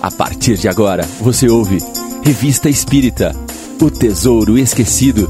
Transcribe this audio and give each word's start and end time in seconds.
A 0.00 0.10
partir 0.10 0.56
de 0.56 0.68
agora, 0.68 1.04
você 1.20 1.48
ouve 1.48 1.78
Revista 2.22 2.68
Espírita 2.68 3.34
O 3.80 3.90
Tesouro 3.90 4.58
Esquecido. 4.58 5.28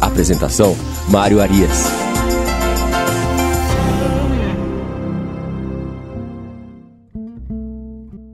Apresentação: 0.00 0.76
Mário 1.08 1.40
Arias. 1.40 1.86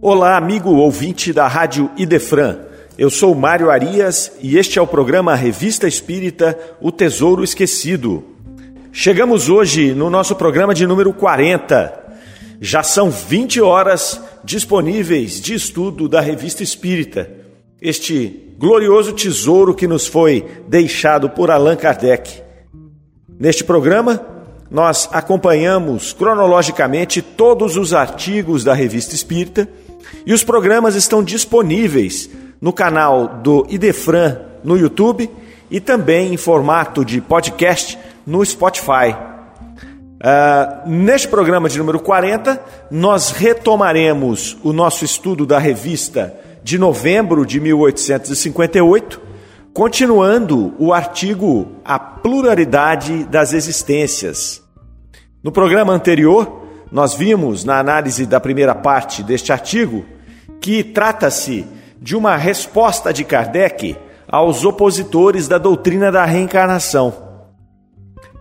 Olá, 0.00 0.36
amigo 0.36 0.71
ouvinte 0.71 1.32
da 1.32 1.48
Rádio 1.48 1.90
Idefran. 1.96 2.59
Eu 2.96 3.11
sou 3.11 3.34
Mário 3.34 3.70
Arias 3.70 4.32
e 4.40 4.59
este 4.59 4.79
é 4.79 4.82
o 4.82 4.86
programa 4.86 5.34
Revista 5.34 5.88
Espírita 5.88 6.59
O 6.80 6.93
Tesouro 6.93 7.43
Esquecido. 7.43 8.25
Chegamos 8.93 9.48
hoje 9.48 9.95
no 9.95 10.11
nosso 10.11 10.36
programa 10.36 10.75
de 10.75 10.86
número 10.86 11.12
40. 11.12 12.06
Já 12.61 12.82
são 12.82 13.11
20 13.11 13.61
horas 13.61 14.20
disponíveis 14.49 15.43
de 15.43 15.52
estudo 15.52 16.09
da 16.09 16.23
Revista 16.23 16.62
Espírita, 16.62 17.30
este 17.83 18.55
glorioso 18.59 19.12
tesouro 19.12 19.75
que 19.75 19.87
nos 19.87 20.06
foi 20.06 20.43
deixado 20.66 21.29
por 21.29 21.51
Allan 21.51 21.77
Kardec. 21.77 22.43
Neste 23.39 23.62
programa, 23.62 24.25
nós 24.70 25.06
acompanhamos 25.12 26.15
cronologicamente 26.15 27.20
todos 27.20 27.77
os 27.77 27.92
artigos 27.92 28.65
da 28.65 28.73
Revista 28.73 29.15
Espírita 29.15 29.69
e 30.25 30.33
os 30.33 30.42
programas 30.42 30.95
estão 30.95 31.23
disponíveis 31.23 32.30
no 32.59 32.73
canal 32.73 33.41
do 33.42 33.67
Idefran 33.69 34.39
no 34.65 34.78
YouTube 34.78 35.28
e 35.70 35.78
também 35.78 36.33
em 36.33 36.39
formato 36.39 37.05
de 37.05 37.20
podcast 37.20 37.98
no 38.27 38.42
Spotify. 38.42 39.27
Uh, 40.18 40.88
neste 40.88 41.28
programa 41.28 41.68
de 41.68 41.78
número 41.78 42.00
40, 42.00 42.60
nós 42.90 43.30
retomaremos 43.30 44.56
o 44.64 44.72
nosso 44.72 45.04
estudo 45.04 45.46
da 45.46 45.60
revista 45.60 46.34
de 46.60 46.77
novembro 46.77 47.47
de 47.47 47.60
1858, 47.60 49.20
continuando 49.72 50.75
o 50.77 50.92
artigo 50.92 51.69
A 51.84 52.00
Pluralidade 52.00 53.25
das 53.27 53.52
Existências. 53.52 54.60
No 55.41 55.52
programa 55.52 55.92
anterior, 55.92 56.66
nós 56.91 57.14
vimos, 57.14 57.64
na 57.64 57.78
análise 57.78 58.27
da 58.27 58.41
primeira 58.41 58.75
parte 58.75 59.22
deste 59.22 59.53
artigo, 59.53 60.05
que 60.60 60.82
trata-se 60.82 61.64
de 62.03 62.16
uma 62.16 62.36
resposta 62.36 63.12
de 63.12 63.22
Kardec 63.22 63.97
aos 64.28 64.64
opositores 64.64 65.47
da 65.47 65.58
doutrina 65.58 66.10
da 66.10 66.25
reencarnação. 66.25 67.14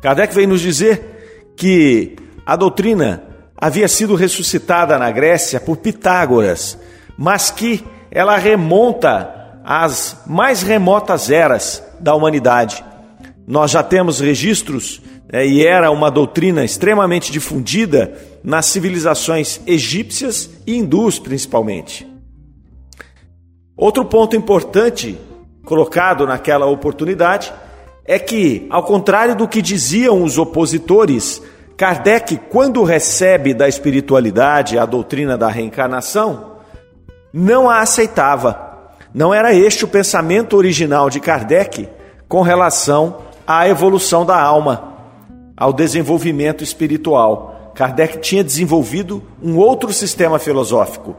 Kardec 0.01 0.33
vem 0.33 0.47
nos 0.47 0.59
dizer 0.59 1.16
que 1.57 2.15
a 2.45 2.55
doutrina 2.55 3.23
havia 3.57 3.87
sido 3.87 4.15
ressuscitada 4.15 4.97
na 4.97 5.11
Grécia 5.11 5.59
por 5.59 5.77
Pitágoras, 5.77 6.77
mas 7.17 7.49
que 7.49 7.83
ela 8.11 8.37
remonta 8.37 9.59
às 9.65 10.21
mais 10.27 10.61
remotas 10.61 11.31
eras 11.31 11.83
da 11.99 12.13
humanidade. 12.13 12.85
Nós 13.45 13.71
já 13.71 13.81
temos 13.81 14.19
registros, 14.19 15.01
é, 15.29 15.45
e 15.45 15.65
era 15.65 15.91
uma 15.91 16.09
doutrina 16.09 16.63
extremamente 16.63 17.31
difundida 17.31 18.13
nas 18.43 18.67
civilizações 18.67 19.59
egípcias 19.65 20.49
e 20.65 20.77
hindus, 20.77 21.19
principalmente. 21.19 22.07
Outro 23.75 24.05
ponto 24.05 24.35
importante 24.35 25.17
colocado 25.65 26.25
naquela 26.25 26.65
oportunidade 26.65 27.53
é 28.07 28.17
que, 28.17 28.65
ao 28.69 28.83
contrário 28.83 29.35
do 29.35 29.47
que 29.47 29.61
diziam 29.61 30.23
os 30.23 30.37
opositores, 30.37 31.41
Kardec, 31.75 32.37
quando 32.49 32.81
recebe 32.83 33.53
da 33.53 33.67
espiritualidade 33.67 34.79
a 34.79 34.85
doutrina 34.85 35.37
da 35.37 35.49
reencarnação, 35.49 36.53
não 37.33 37.69
a 37.69 37.81
aceitava. 37.81 38.65
Não 39.13 39.33
era 39.33 39.53
este 39.53 39.83
o 39.83 39.87
pensamento 39.87 40.55
original 40.55 41.09
de 41.09 41.19
Kardec 41.19 41.89
com 42.29 42.41
relação 42.41 43.17
à 43.45 43.67
evolução 43.67 44.25
da 44.25 44.41
alma, 44.41 44.93
ao 45.55 45.73
desenvolvimento 45.73 46.63
espiritual. 46.63 47.73
Kardec 47.75 48.19
tinha 48.19 48.43
desenvolvido 48.43 49.21
um 49.43 49.57
outro 49.57 49.91
sistema 49.91 50.39
filosófico. 50.39 51.15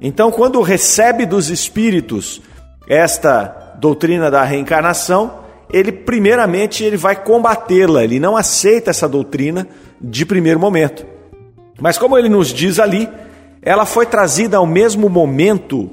Então, 0.00 0.32
quando 0.32 0.60
recebe 0.62 1.26
dos 1.26 1.50
espíritos 1.50 2.40
esta 2.88 3.76
doutrina 3.78 4.30
da 4.30 4.42
reencarnação, 4.42 5.43
ele 5.72 5.92
primeiramente 5.92 6.84
ele 6.84 6.96
vai 6.96 7.16
combatê-la, 7.16 8.04
ele 8.04 8.20
não 8.20 8.36
aceita 8.36 8.90
essa 8.90 9.08
doutrina 9.08 9.66
de 10.00 10.24
primeiro 10.26 10.60
momento. 10.60 11.06
Mas 11.80 11.98
como 11.98 12.16
ele 12.16 12.28
nos 12.28 12.48
diz 12.48 12.78
ali, 12.78 13.08
ela 13.62 13.86
foi 13.86 14.06
trazida 14.06 14.58
ao 14.58 14.66
mesmo 14.66 15.08
momento 15.08 15.90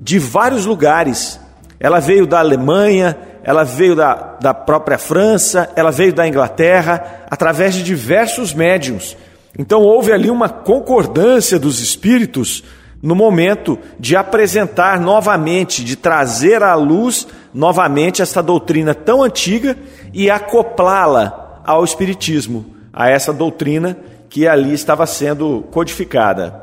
de 0.00 0.18
vários 0.18 0.66
lugares. 0.66 1.40
Ela 1.80 1.98
veio 1.98 2.26
da 2.26 2.38
Alemanha, 2.38 3.16
ela 3.42 3.64
veio 3.64 3.96
da, 3.96 4.36
da 4.40 4.52
própria 4.54 4.98
França, 4.98 5.70
ela 5.74 5.90
veio 5.90 6.12
da 6.12 6.26
Inglaterra, 6.28 7.26
através 7.30 7.74
de 7.74 7.82
diversos 7.82 8.52
médiums. 8.52 9.16
Então 9.58 9.80
houve 9.80 10.12
ali 10.12 10.30
uma 10.30 10.48
concordância 10.48 11.58
dos 11.58 11.80
espíritos 11.80 12.62
no 13.02 13.14
momento 13.14 13.78
de 13.98 14.16
apresentar 14.16 15.00
novamente, 15.00 15.84
de 15.84 15.96
trazer 15.96 16.62
à 16.62 16.74
luz 16.74 17.26
novamente 17.56 18.20
esta 18.20 18.42
doutrina 18.42 18.94
tão 18.94 19.22
antiga 19.22 19.74
e 20.12 20.30
acoplá-la 20.30 21.62
ao 21.64 21.82
Espiritismo, 21.82 22.76
a 22.92 23.08
essa 23.08 23.32
doutrina 23.32 23.96
que 24.28 24.46
ali 24.46 24.74
estava 24.74 25.06
sendo 25.06 25.64
codificada. 25.70 26.62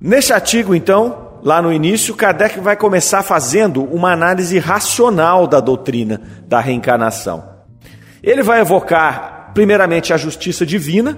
Neste 0.00 0.32
artigo, 0.32 0.74
então, 0.74 1.38
lá 1.44 1.62
no 1.62 1.72
início, 1.72 2.16
Kardec 2.16 2.58
vai 2.58 2.76
começar 2.76 3.22
fazendo 3.22 3.84
uma 3.84 4.12
análise 4.12 4.58
racional 4.58 5.46
da 5.46 5.60
doutrina 5.60 6.20
da 6.48 6.58
reencarnação. 6.58 7.44
Ele 8.22 8.42
vai 8.42 8.60
evocar, 8.60 9.52
primeiramente, 9.54 10.12
a 10.12 10.16
justiça 10.16 10.66
divina 10.66 11.16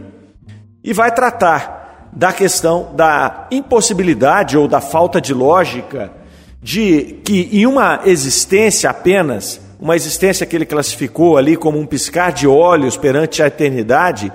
e 0.84 0.92
vai 0.92 1.10
tratar 1.10 2.10
da 2.12 2.32
questão 2.32 2.90
da 2.94 3.46
impossibilidade 3.50 4.58
ou 4.58 4.68
da 4.68 4.80
falta 4.80 5.20
de 5.22 5.32
lógica 5.32 6.21
de 6.62 7.16
que 7.24 7.48
em 7.52 7.66
uma 7.66 8.02
existência 8.04 8.88
apenas, 8.88 9.60
uma 9.80 9.96
existência 9.96 10.46
que 10.46 10.54
ele 10.54 10.64
classificou 10.64 11.36
ali 11.36 11.56
como 11.56 11.78
um 11.78 11.84
piscar 11.84 12.32
de 12.32 12.46
olhos 12.46 12.96
perante 12.96 13.42
a 13.42 13.48
eternidade, 13.48 14.32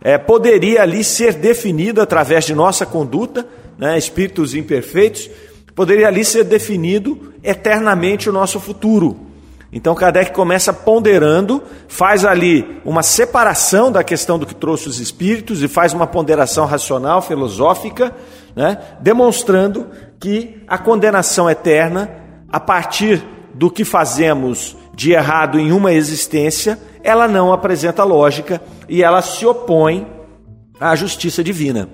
é, 0.00 0.16
poderia 0.16 0.82
ali 0.82 1.02
ser 1.02 1.34
definido 1.34 2.00
através 2.00 2.44
de 2.44 2.54
nossa 2.54 2.86
conduta, 2.86 3.44
né, 3.76 3.98
espíritos 3.98 4.54
imperfeitos, 4.54 5.28
poderia 5.74 6.06
ali 6.06 6.24
ser 6.24 6.44
definido 6.44 7.34
eternamente 7.42 8.30
o 8.30 8.32
nosso 8.32 8.60
futuro. 8.60 9.18
Então 9.72 9.92
Kardec 9.96 10.32
começa 10.32 10.72
ponderando, 10.72 11.60
faz 11.88 12.24
ali 12.24 12.80
uma 12.84 13.02
separação 13.02 13.90
da 13.90 14.04
questão 14.04 14.38
do 14.38 14.46
que 14.46 14.54
trouxe 14.54 14.88
os 14.88 15.00
espíritos 15.00 15.60
e 15.64 15.66
faz 15.66 15.92
uma 15.92 16.06
ponderação 16.06 16.64
racional, 16.64 17.20
filosófica, 17.20 18.14
né, 18.54 18.78
demonstrando 19.00 19.86
que 20.20 20.62
a 20.66 20.78
condenação 20.78 21.48
eterna, 21.50 22.10
a 22.50 22.60
partir 22.60 23.22
do 23.54 23.70
que 23.70 23.84
fazemos 23.84 24.76
de 24.94 25.12
errado 25.12 25.58
em 25.58 25.72
uma 25.72 25.92
existência, 25.92 26.78
ela 27.02 27.28
não 27.28 27.52
apresenta 27.52 28.04
lógica 28.04 28.60
e 28.88 29.02
ela 29.02 29.20
se 29.22 29.44
opõe 29.44 30.06
à 30.80 30.94
justiça 30.94 31.42
divina. 31.42 31.88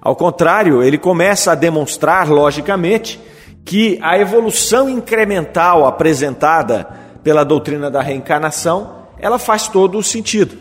Ao 0.00 0.16
contrário, 0.16 0.82
ele 0.82 0.98
começa 0.98 1.52
a 1.52 1.54
demonstrar 1.54 2.28
logicamente 2.28 3.20
que 3.64 3.98
a 4.02 4.18
evolução 4.18 4.88
incremental 4.88 5.86
apresentada 5.86 6.88
pela 7.22 7.44
doutrina 7.44 7.90
da 7.90 8.02
reencarnação, 8.02 9.06
ela 9.18 9.38
faz 9.38 9.68
todo 9.68 9.96
o 9.96 10.02
sentido. 10.02 10.58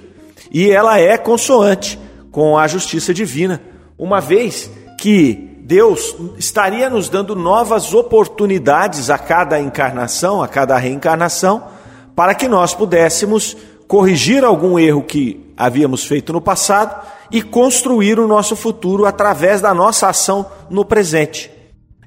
E 0.52 0.70
ela 0.70 1.00
é 1.00 1.18
consoante 1.18 2.00
com 2.32 2.58
a 2.58 2.68
justiça 2.68 3.14
divina, 3.14 3.62
uma 4.02 4.20
vez 4.20 4.68
que 4.98 5.56
Deus 5.62 6.16
estaria 6.36 6.90
nos 6.90 7.08
dando 7.08 7.36
novas 7.36 7.94
oportunidades 7.94 9.12
a 9.12 9.18
cada 9.20 9.60
encarnação, 9.60 10.42
a 10.42 10.48
cada 10.48 10.76
reencarnação, 10.76 11.64
para 12.16 12.34
que 12.34 12.48
nós 12.48 12.74
pudéssemos 12.74 13.56
corrigir 13.88 14.44
algum 14.44 14.80
erro 14.80 15.04
que 15.04 15.54
havíamos 15.56 16.04
feito 16.04 16.34
no 16.34 16.42
passado 16.42 17.00
e 17.30 17.44
construir 17.44 18.20
o 18.20 18.28
nosso 18.28 18.56
futuro 18.56 19.06
através 19.06 19.62
da 19.62 19.72
nossa 19.72 20.10
ação 20.10 20.48
no 20.68 20.84
presente. 20.84 21.52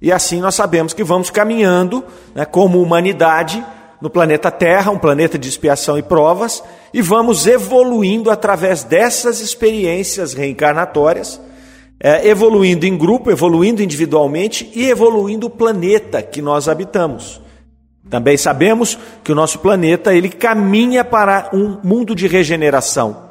E 0.03 0.11
assim 0.11 0.41
nós 0.41 0.57
sabemos 0.57 0.93
que 0.93 1.05
vamos 1.05 1.31
caminhando 1.31 2.03
né, 2.35 2.45
como 2.45 2.83
humanidade 2.83 3.65
no 4.01 4.11
planeta 4.11 4.51
Terra, 4.51 4.91
um 4.91 4.99
planeta 4.99 5.39
de 5.39 5.49
expiação 5.49 5.97
e 5.97 6.03
provas, 6.03 6.61
e 6.93 7.01
vamos 7.01 7.47
evoluindo 7.47 8.33
através 8.33 8.83
dessas 8.83 9.39
experiências 9.41 10.35
reencarnatórias 10.35 11.41
é, 12.01 12.29
evoluindo 12.29 12.87
em 12.87 12.97
grupo, 12.97 13.31
evoluindo 13.31 13.83
individualmente 13.83 14.71
e 14.75 14.89
evoluindo 14.89 15.47
o 15.47 15.51
planeta 15.51 16.23
que 16.23 16.43
nós 16.43 16.69
habitamos. 16.69 17.41
Também 18.11 18.37
sabemos 18.37 18.99
que 19.23 19.33
o 19.33 19.35
nosso 19.35 19.59
planeta 19.59 20.15
ele 20.15 20.29
caminha 20.29 21.05
para 21.05 21.49
um 21.53 21.79
mundo 21.83 22.15
de 22.15 22.27
regeneração. 22.27 23.25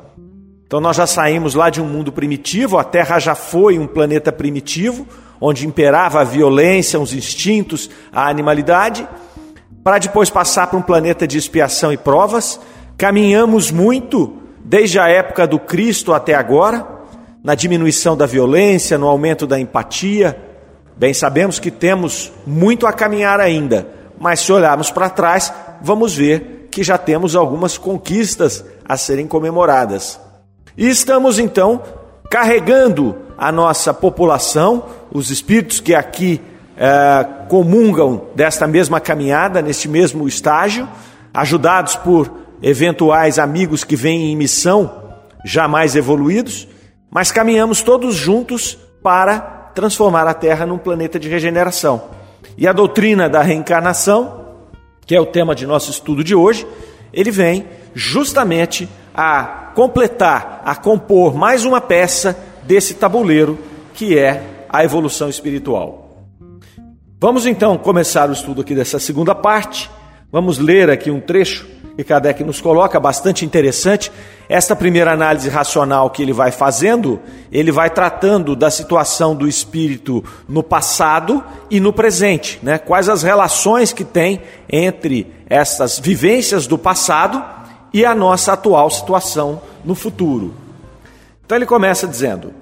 Então 0.66 0.82
nós 0.82 0.98
já 0.98 1.06
saímos 1.06 1.54
lá 1.54 1.70
de 1.70 1.80
um 1.80 1.86
mundo 1.86 2.12
primitivo, 2.12 2.80
a 2.80 2.84
Terra 2.84 3.20
já 3.20 3.36
foi 3.36 3.78
um 3.78 3.86
planeta 3.86 4.32
primitivo, 4.32 5.06
onde 5.40 5.68
imperava 5.68 6.22
a 6.22 6.24
violência, 6.24 7.00
os 7.00 7.14
instintos, 7.14 7.90
a 8.12 8.28
animalidade, 8.28 9.08
para 9.84 10.00
depois 10.00 10.30
passar 10.30 10.68
para 10.68 10.80
um 10.80 10.82
planeta 10.82 11.28
de 11.28 11.38
expiação 11.38 11.94
e 11.94 11.98
provas. 11.98 12.60
Caminhamos 12.98 13.70
muito 13.70 14.38
desde 14.64 14.98
a 14.98 15.08
época 15.08 15.46
do 15.46 15.60
Cristo 15.60 16.14
até 16.14 16.34
agora, 16.34 16.88
na 17.44 17.56
diminuição 17.56 18.16
da 18.16 18.26
violência, 18.26 18.98
no 18.98 19.08
aumento 19.08 19.46
da 19.46 19.60
empatia. 19.60 20.38
Bem, 20.96 21.14
sabemos 21.14 21.60
que 21.60 21.70
temos 21.70 22.32
muito 22.48 22.88
a 22.88 22.94
caminhar 22.94 23.40
ainda, 23.40 23.88
mas 24.18 24.40
se 24.40 24.52
olharmos 24.52 24.90
para 24.90 25.10
trás, 25.10 25.52
vamos 25.82 26.16
ver 26.16 26.70
que 26.72 26.84
já 26.84 26.98
temos 26.98 27.36
algumas 27.36 27.78
conquistas 27.78 28.64
a 28.88 28.96
serem 28.96 29.28
comemoradas. 29.28 30.20
E 30.78 30.90
estamos 30.90 31.38
então 31.38 31.82
carregando 32.30 33.16
a 33.38 33.52
nossa 33.52 33.94
população, 33.94 34.86
os 35.12 35.30
espíritos 35.30 35.80
que 35.80 35.94
aqui 35.94 36.42
é, 36.78 37.24
comungam 37.50 38.26
desta 38.34 38.66
mesma 38.66 39.00
caminhada, 39.00 39.62
neste 39.62 39.88
mesmo 39.88 40.28
estágio, 40.28 40.88
ajudados 41.34 41.96
por 41.98 42.32
eventuais 42.62 43.38
amigos 43.38 43.84
que 43.84 43.96
vêm 43.96 44.32
em 44.32 44.36
missão, 44.36 45.04
já 45.46 45.68
mais 45.68 45.96
evoluídos, 45.96 46.68
mas 47.14 47.32
caminhamos 47.32 47.84
todos 47.84 48.16
juntos 48.16 48.78
para 49.04 49.40
transformar 49.76 50.28
a 50.28 50.34
Terra 50.34 50.66
num 50.66 50.80
planeta 50.80 51.20
de 51.20 51.30
regeneração. 51.30 52.10
E 52.58 52.68
a 52.68 52.74
doutrina 52.74 53.30
da 53.30 53.42
reencarnação, 53.42 54.46
que 55.06 55.16
é 55.16 55.22
o 55.22 55.26
tema 55.26 55.54
de 55.54 55.68
nosso 55.68 55.92
estudo 55.92 56.24
de 56.24 56.34
hoje, 56.34 56.66
ele 57.14 57.30
vem 57.30 57.68
justamente 57.94 58.90
a 59.14 59.72
completar, 59.76 60.62
a 60.66 60.76
compor 60.76 61.36
mais 61.36 61.66
uma 61.66 61.80
peça 61.80 62.36
desse 62.64 62.96
tabuleiro 62.96 63.60
que 63.94 64.18
é 64.18 64.66
a 64.68 64.84
evolução 64.84 65.30
espiritual. 65.30 66.26
Vamos 67.20 67.46
então 67.46 67.78
começar 67.78 68.28
o 68.30 68.34
estudo 68.34 68.62
aqui 68.62 68.74
dessa 68.74 68.98
segunda 68.98 69.36
parte. 69.36 69.90
Vamos 70.32 70.58
ler 70.58 70.90
aqui 70.90 71.12
um 71.12 71.20
trecho 71.20 71.68
que 71.96 72.04
Kardec 72.04 72.44
nos 72.44 72.60
coloca, 72.60 73.00
bastante 73.00 73.46
interessante. 73.46 74.12
Esta 74.50 74.76
primeira 74.76 75.14
análise 75.14 75.48
racional 75.50 76.10
que 76.10 76.22
ele 76.22 76.34
vai 76.34 76.52
fazendo, 76.52 77.20
ele 77.52 77.72
vai 77.72 77.90
tratando 77.90 78.56
da 78.56 78.72
situação 78.72 79.36
do 79.36 79.48
espírito 79.48 80.24
no 80.48 80.64
passado 80.64 81.44
e 81.70 81.80
no 81.80 81.94
presente, 81.94 82.60
né? 82.64 82.78
Quais 82.78 83.10
as 83.10 83.22
relações 83.24 83.94
que 83.94 84.04
tem 84.04 84.42
entre 84.68 85.32
essas 85.48 86.00
vivências 86.00 86.66
do 86.66 86.78
passado 86.78 87.44
e 87.94 88.04
a 88.04 88.16
nossa 88.16 88.54
atual 88.54 88.90
situação 88.90 89.62
no 89.86 89.94
futuro. 89.94 90.56
Então 91.46 91.56
ele 91.56 91.66
começa 91.66 92.08
dizendo: 92.08 92.54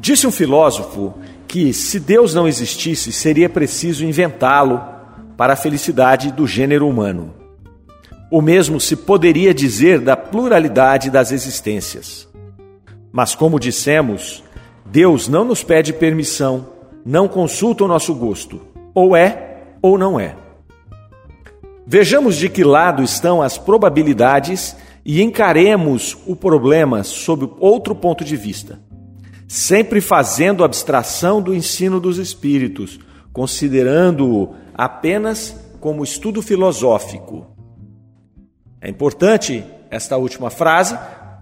Disse 0.00 0.26
um 0.26 0.32
filósofo 0.32 1.14
que 1.46 1.72
se 1.72 2.00
Deus 2.00 2.34
não 2.34 2.48
existisse, 2.48 3.12
seria 3.12 3.48
preciso 3.48 4.04
inventá-lo 4.04 4.82
para 5.36 5.52
a 5.52 5.56
felicidade 5.56 6.32
do 6.32 6.46
gênero 6.46 6.88
humano. 6.88 7.32
O 8.30 8.42
mesmo 8.42 8.78
se 8.78 8.94
poderia 8.94 9.54
dizer 9.54 10.00
da 10.00 10.16
pluralidade 10.16 11.10
das 11.10 11.32
existências. 11.32 12.28
Mas, 13.10 13.34
como 13.34 13.58
dissemos, 13.58 14.44
Deus 14.84 15.28
não 15.28 15.44
nos 15.44 15.62
pede 15.62 15.92
permissão, 15.92 16.68
não 17.04 17.26
consulta 17.26 17.84
o 17.84 17.88
nosso 17.88 18.14
gosto. 18.14 18.60
Ou 18.94 19.16
é 19.16 19.62
ou 19.80 19.96
não 19.96 20.20
é. 20.20 20.36
Vejamos 21.86 22.36
de 22.36 22.50
que 22.50 22.62
lado 22.62 23.02
estão 23.02 23.40
as 23.40 23.56
probabilidades 23.56 24.76
e 25.06 25.22
encaremos 25.22 26.18
o 26.26 26.36
problema 26.36 27.02
sob 27.02 27.48
outro 27.58 27.94
ponto 27.94 28.22
de 28.22 28.36
vista, 28.36 28.78
sempre 29.46 30.02
fazendo 30.02 30.62
abstração 30.62 31.40
do 31.40 31.54
ensino 31.54 31.98
dos 31.98 32.18
espíritos, 32.18 33.00
considerando-o 33.32 34.54
apenas 34.74 35.56
como 35.80 36.04
estudo 36.04 36.42
filosófico. 36.42 37.57
É 38.80 38.88
importante 38.88 39.64
esta 39.90 40.16
última 40.16 40.50
frase, 40.50 40.98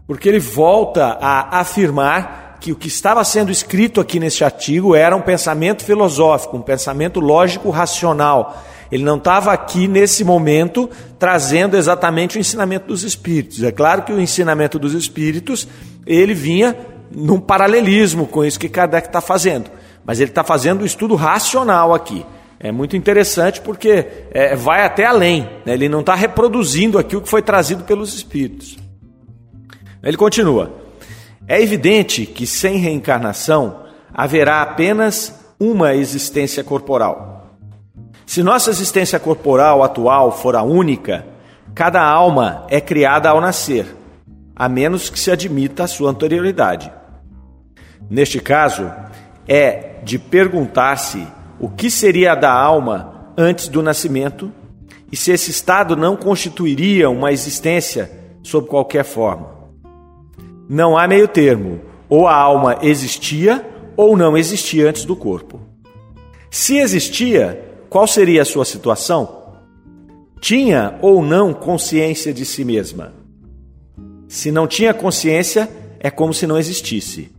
porque 0.06 0.28
ele 0.28 0.38
volta 0.38 1.18
a 1.20 1.60
afirmar 1.60 2.58
que 2.60 2.72
o 2.72 2.76
que 2.76 2.88
estava 2.88 3.22
sendo 3.24 3.52
escrito 3.52 4.00
aqui 4.00 4.18
neste 4.18 4.44
artigo 4.44 4.94
era 4.94 5.14
um 5.14 5.20
pensamento 5.20 5.84
filosófico, 5.84 6.56
um 6.56 6.62
pensamento 6.62 7.20
lógico 7.20 7.70
racional 7.70 8.62
ele 8.90 9.02
não 9.02 9.16
estava 9.16 9.52
aqui 9.52 9.88
nesse 9.88 10.24
momento 10.24 10.88
trazendo 11.18 11.76
exatamente 11.76 12.36
o 12.36 12.40
ensinamento 12.40 12.86
dos 12.86 13.02
espíritos. 13.02 13.62
É 13.62 13.72
claro 13.72 14.02
que 14.02 14.12
o 14.12 14.20
ensinamento 14.20 14.78
dos 14.78 14.94
espíritos 14.94 15.66
ele 16.06 16.34
vinha 16.34 16.76
num 17.10 17.40
paralelismo 17.40 18.26
com 18.26 18.44
isso 18.44 18.58
que 18.58 18.68
Kardec 18.68 19.08
está 19.08 19.20
fazendo, 19.20 19.70
mas 20.04 20.20
ele 20.20 20.30
está 20.30 20.44
fazendo 20.44 20.82
um 20.82 20.86
estudo 20.86 21.14
racional 21.14 21.94
aqui. 21.94 22.24
É 22.58 22.72
muito 22.72 22.96
interessante 22.96 23.60
porque 23.60 24.06
é, 24.30 24.56
vai 24.56 24.84
até 24.84 25.04
além. 25.04 25.42
Né? 25.64 25.74
Ele 25.74 25.88
não 25.88 26.00
está 26.00 26.14
reproduzindo 26.14 26.98
aqui 26.98 27.16
o 27.16 27.20
que 27.20 27.28
foi 27.28 27.42
trazido 27.42 27.84
pelos 27.84 28.14
espíritos. 28.14 28.76
Ele 30.02 30.16
continua: 30.16 30.72
é 31.46 31.60
evidente 31.60 32.24
que 32.24 32.46
sem 32.46 32.78
reencarnação 32.78 33.84
haverá 34.12 34.62
apenas 34.62 35.34
uma 35.60 35.94
existência 35.94 36.64
corporal. 36.64 37.56
Se 38.24 38.42
nossa 38.42 38.70
existência 38.70 39.20
corporal 39.20 39.82
atual 39.82 40.32
for 40.32 40.56
a 40.56 40.62
única, 40.62 41.24
cada 41.74 42.02
alma 42.02 42.66
é 42.68 42.80
criada 42.80 43.28
ao 43.28 43.40
nascer, 43.40 43.86
a 44.54 44.68
menos 44.68 45.08
que 45.08 45.18
se 45.18 45.30
admita 45.30 45.84
a 45.84 45.86
sua 45.86 46.10
anterioridade. 46.10 46.90
Neste 48.10 48.40
caso, 48.40 48.90
é 49.46 50.00
de 50.02 50.18
perguntar-se 50.18 51.26
o 51.58 51.68
que 51.68 51.90
seria 51.90 52.34
da 52.34 52.52
alma 52.52 53.32
antes 53.36 53.68
do 53.68 53.82
nascimento 53.82 54.52
e 55.10 55.16
se 55.16 55.30
esse 55.30 55.50
estado 55.50 55.96
não 55.96 56.16
constituiria 56.16 57.08
uma 57.08 57.32
existência 57.32 58.10
sob 58.42 58.68
qualquer 58.68 59.04
forma. 59.04 59.54
Não 60.68 60.96
há 60.96 61.06
meio 61.06 61.28
termo, 61.28 61.80
ou 62.08 62.26
a 62.26 62.34
alma 62.34 62.78
existia 62.82 63.64
ou 63.96 64.16
não 64.16 64.36
existia 64.36 64.88
antes 64.88 65.04
do 65.04 65.16
corpo. 65.16 65.60
Se 66.50 66.76
existia, 66.78 67.84
qual 67.88 68.06
seria 68.06 68.42
a 68.42 68.44
sua 68.44 68.64
situação? 68.64 69.44
Tinha 70.40 70.98
ou 71.00 71.22
não 71.22 71.52
consciência 71.52 72.32
de 72.32 72.44
si 72.44 72.64
mesma? 72.64 73.12
Se 74.28 74.50
não 74.50 74.66
tinha 74.66 74.92
consciência, 74.92 75.68
é 75.98 76.10
como 76.10 76.34
se 76.34 76.46
não 76.46 76.58
existisse. 76.58 77.30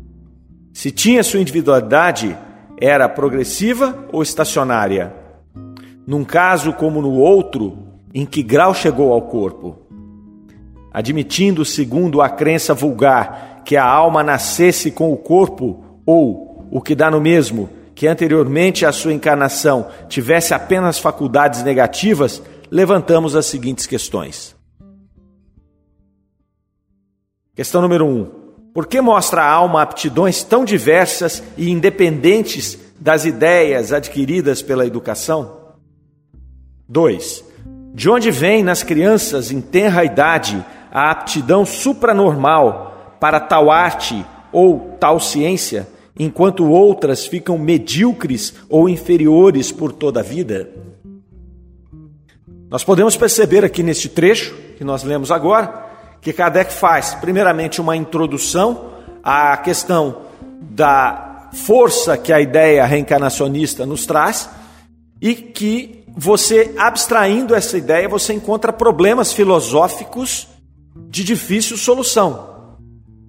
Se 0.74 0.92
tinha 0.92 1.24
sua 1.24 1.40
individualidade, 1.40 2.36
era 2.80 3.10
progressiva 3.10 4.08
ou 4.12 4.22
estacionária? 4.22 5.14
Num 6.06 6.24
caso 6.24 6.72
como 6.74 7.02
no 7.02 7.14
outro, 7.14 7.78
em 8.14 8.26
que 8.26 8.42
grau 8.42 8.74
chegou 8.74 9.12
ao 9.12 9.24
corpo? 9.24 9.78
Admitindo, 10.92 11.66
segundo 11.66 12.22
a 12.22 12.30
crença 12.30 12.74
vulgar, 12.74 13.62
que 13.66 13.76
a 13.76 13.86
alma 13.86 14.24
nascesse 14.24 14.92
com 14.92 15.12
o 15.12 15.18
corpo, 15.18 15.84
ou, 16.06 16.66
o 16.72 16.82
que 16.82 16.96
dá 16.96 17.12
no 17.12 17.20
mesmo, 17.20 17.70
que 17.94 18.08
anteriormente 18.08 18.86
à 18.86 18.92
sua 18.92 19.12
encarnação 19.12 19.88
tivesse 20.08 20.54
apenas 20.54 21.00
faculdades 21.00 21.64
negativas, 21.64 22.42
levantamos 22.72 23.36
as 23.36 23.48
seguintes 23.48 23.86
questões. 23.86 24.56
Questão 27.56 27.82
número 27.82 28.06
1. 28.06 28.10
Um, 28.10 28.32
por 28.78 28.86
que 28.86 29.02
mostra 29.02 29.42
a 29.42 29.52
alma 29.52 29.82
aptidões 29.82 30.44
tão 30.44 30.64
diversas 30.64 31.42
e 31.58 31.72
independentes 31.72 32.78
das 33.00 33.26
ideias 33.26 33.92
adquiridas 33.92 34.62
pela 34.62 34.86
educação? 34.86 35.74
2. 36.88 37.44
De 37.96 38.08
onde 38.08 38.30
vem 38.30 38.62
nas 38.62 38.84
crianças 38.84 39.50
em 39.52 39.62
tenra 39.62 40.06
idade 40.06 40.64
a 40.92 41.10
aptidão 41.10 41.66
supranormal 41.66 43.16
para 43.20 43.40
tal 43.40 43.72
arte 43.72 44.24
ou 44.52 44.96
tal 45.00 45.20
ciência 45.20 45.88
enquanto 46.16 46.70
outras 46.70 47.26
ficam 47.26 47.58
medíocres 47.58 48.54
ou 48.70 48.88
inferiores 48.88 49.72
por 49.72 49.92
toda 49.92 50.20
a 50.20 50.24
vida? 50.24 50.70
Nós 52.70 52.84
podemos 52.84 53.18
perceber 53.18 53.66
aqui 53.66 53.82
neste 53.82 54.08
trecho 54.08 54.54
que 54.78 54.84
nós 54.84 55.02
lemos 55.02 55.32
agora 55.32 55.87
que 56.22 56.34
Kardec 56.34 56.74
faz, 56.74 57.16
primeiramente, 57.16 57.80
uma 57.80 57.96
introdução 57.96 58.92
à 59.24 59.56
questão 59.58 60.22
da 60.62 61.50
força 61.54 62.18
que 62.18 62.34
a 62.34 62.40
ideia 62.42 62.86
reencarnacionista 62.86 63.86
nos 63.86 64.06
traz 64.06 64.50
e 65.22 65.34
que 65.36 66.04
você, 66.16 66.74
abstraindo 66.78 67.54
essa 67.54 67.78
ideia, 67.78 68.10
você 68.10 68.34
encontra 68.34 68.74
problemas 68.74 69.32
filosóficos 69.32 70.48
de 70.96 71.24
difícil 71.24 71.78
solução. 71.78 72.58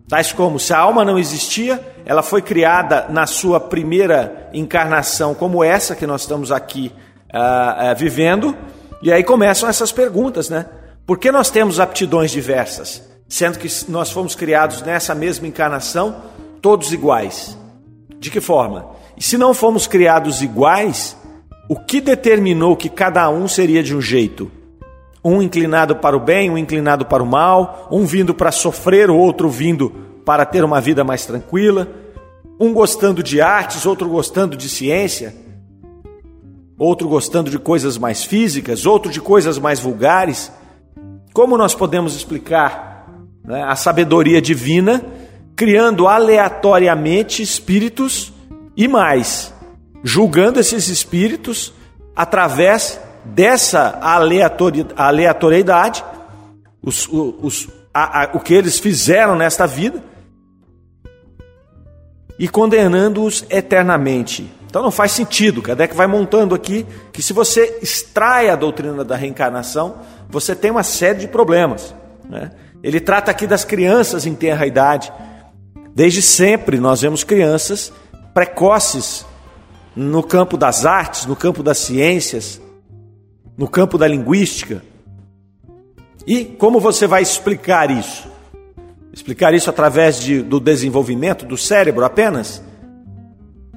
Tais 0.08 0.32
como 0.32 0.58
se 0.58 0.72
a 0.72 0.78
alma 0.78 1.04
não 1.04 1.18
existia, 1.18 1.80
ela 2.06 2.22
foi 2.22 2.40
criada 2.40 3.06
na 3.10 3.26
sua 3.26 3.60
primeira 3.60 4.48
encarnação, 4.54 5.34
como 5.34 5.62
essa 5.62 5.94
que 5.94 6.06
nós 6.06 6.22
estamos 6.22 6.50
aqui 6.50 6.90
uh, 7.34 7.92
uh, 7.92 7.96
vivendo, 7.96 8.56
e 9.02 9.12
aí 9.12 9.22
começam 9.22 9.68
essas 9.68 9.92
perguntas, 9.92 10.48
né? 10.48 10.64
Por 11.08 11.16
que 11.16 11.32
nós 11.32 11.50
temos 11.50 11.80
aptidões 11.80 12.30
diversas, 12.30 13.02
sendo 13.26 13.58
que 13.58 13.66
nós 13.90 14.10
fomos 14.10 14.34
criados 14.34 14.82
nessa 14.82 15.14
mesma 15.14 15.46
encarnação, 15.46 16.16
todos 16.60 16.92
iguais? 16.92 17.56
De 18.18 18.30
que 18.30 18.42
forma? 18.42 18.90
E 19.16 19.24
se 19.24 19.38
não 19.38 19.54
fomos 19.54 19.86
criados 19.86 20.42
iguais, 20.42 21.16
o 21.66 21.76
que 21.76 22.02
determinou 22.02 22.76
que 22.76 22.90
cada 22.90 23.26
um 23.30 23.48
seria 23.48 23.82
de 23.82 23.96
um 23.96 24.02
jeito? 24.02 24.50
Um 25.24 25.40
inclinado 25.40 25.96
para 25.96 26.14
o 26.14 26.20
bem, 26.20 26.50
um 26.50 26.58
inclinado 26.58 27.06
para 27.06 27.22
o 27.22 27.26
mal, 27.26 27.88
um 27.90 28.04
vindo 28.04 28.34
para 28.34 28.52
sofrer, 28.52 29.08
o 29.08 29.16
outro 29.16 29.48
vindo 29.48 29.88
para 30.26 30.44
ter 30.44 30.62
uma 30.62 30.78
vida 30.78 31.02
mais 31.04 31.24
tranquila, 31.24 31.88
um 32.60 32.74
gostando 32.74 33.22
de 33.22 33.40
artes, 33.40 33.86
outro 33.86 34.10
gostando 34.10 34.58
de 34.58 34.68
ciência, 34.68 35.34
outro 36.78 37.08
gostando 37.08 37.50
de 37.50 37.58
coisas 37.58 37.96
mais 37.96 38.24
físicas, 38.24 38.84
outro 38.84 39.10
de 39.10 39.22
coisas 39.22 39.58
mais 39.58 39.80
vulgares. 39.80 40.52
Como 41.32 41.56
nós 41.56 41.74
podemos 41.74 42.16
explicar 42.16 43.08
né, 43.44 43.62
a 43.62 43.76
sabedoria 43.76 44.40
divina 44.40 45.02
criando 45.58 46.06
aleatoriamente 46.06 47.42
espíritos 47.42 48.32
e 48.76 48.86
mais, 48.86 49.52
julgando 50.04 50.60
esses 50.60 50.88
espíritos 50.88 51.72
através 52.14 53.00
dessa 53.24 53.98
aleatoriedade, 54.96 56.04
os, 56.80 57.08
os, 57.08 57.68
a, 57.92 58.22
a, 58.22 58.30
o 58.34 58.40
que 58.40 58.54
eles 58.54 58.78
fizeram 58.78 59.34
nesta 59.34 59.66
vida, 59.66 60.00
e 62.38 62.48
condenando-os 62.48 63.44
eternamente. 63.50 64.48
Então 64.68 64.82
não 64.82 64.90
faz 64.90 65.12
sentido. 65.12 65.62
Kardec 65.62 65.94
vai 65.94 66.06
montando 66.06 66.54
aqui 66.54 66.86
que 67.12 67.22
se 67.22 67.32
você 67.32 67.78
extrai 67.82 68.50
a 68.50 68.56
doutrina 68.56 69.02
da 69.04 69.16
reencarnação, 69.16 69.96
você 70.28 70.54
tem 70.54 70.70
uma 70.70 70.82
série 70.82 71.20
de 71.20 71.28
problemas. 71.28 71.94
Né? 72.28 72.50
Ele 72.82 73.00
trata 73.00 73.30
aqui 73.30 73.46
das 73.46 73.64
crianças 73.64 74.26
em 74.26 74.34
tenra 74.34 74.66
idade. 74.66 75.12
Desde 75.94 76.20
sempre 76.20 76.78
nós 76.78 77.00
vemos 77.00 77.24
crianças 77.24 77.92
precoces 78.34 79.24
no 79.96 80.22
campo 80.22 80.56
das 80.56 80.84
artes, 80.84 81.26
no 81.26 81.34
campo 81.34 81.62
das 81.62 81.78
ciências, 81.78 82.60
no 83.56 83.66
campo 83.66 83.98
da 83.98 84.06
linguística. 84.06 84.82
E 86.26 86.44
como 86.44 86.78
você 86.78 87.06
vai 87.06 87.22
explicar 87.22 87.90
isso? 87.90 88.28
Explicar 89.12 89.54
isso 89.54 89.70
através 89.70 90.20
de, 90.20 90.42
do 90.42 90.60
desenvolvimento 90.60 91.46
do 91.46 91.56
cérebro 91.56 92.04
apenas? 92.04 92.62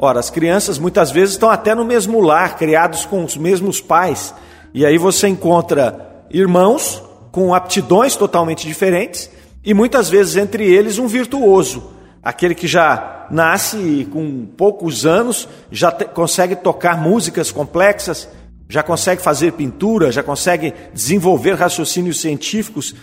Ora, 0.01 0.19
as 0.19 0.29
crianças 0.29 0.77
muitas 0.77 1.11
vezes 1.11 1.35
estão 1.35 1.49
até 1.49 1.73
no 1.73 1.85
mesmo 1.85 2.19
lar, 2.19 2.57
criados 2.57 3.05
com 3.05 3.23
os 3.23 3.37
mesmos 3.37 3.79
pais, 3.79 4.33
e 4.73 4.85
aí 4.85 4.97
você 4.97 5.27
encontra 5.27 6.25
irmãos 6.29 7.01
com 7.31 7.53
aptidões 7.53 8.15
totalmente 8.15 8.67
diferentes 8.67 9.29
e 9.63 9.73
muitas 9.73 10.09
vezes 10.09 10.35
entre 10.35 10.65
eles 10.65 10.97
um 10.97 11.07
virtuoso 11.07 12.01
Aquele 12.23 12.53
que 12.53 12.67
já 12.67 13.27
nasce 13.31 14.07
com 14.11 14.45
poucos 14.45 15.07
anos, 15.07 15.47
já 15.71 15.91
consegue 15.91 16.55
tocar 16.55 16.95
músicas 16.95 17.51
complexas, 17.51 18.29
já 18.69 18.83
consegue 18.83 19.21
fazer 19.21 19.53
pintura, 19.53 20.11
já 20.11 20.21
consegue 20.21 20.71
desenvolver 20.93 21.55
raciocínios 21.55 22.21
científicos 22.21 22.93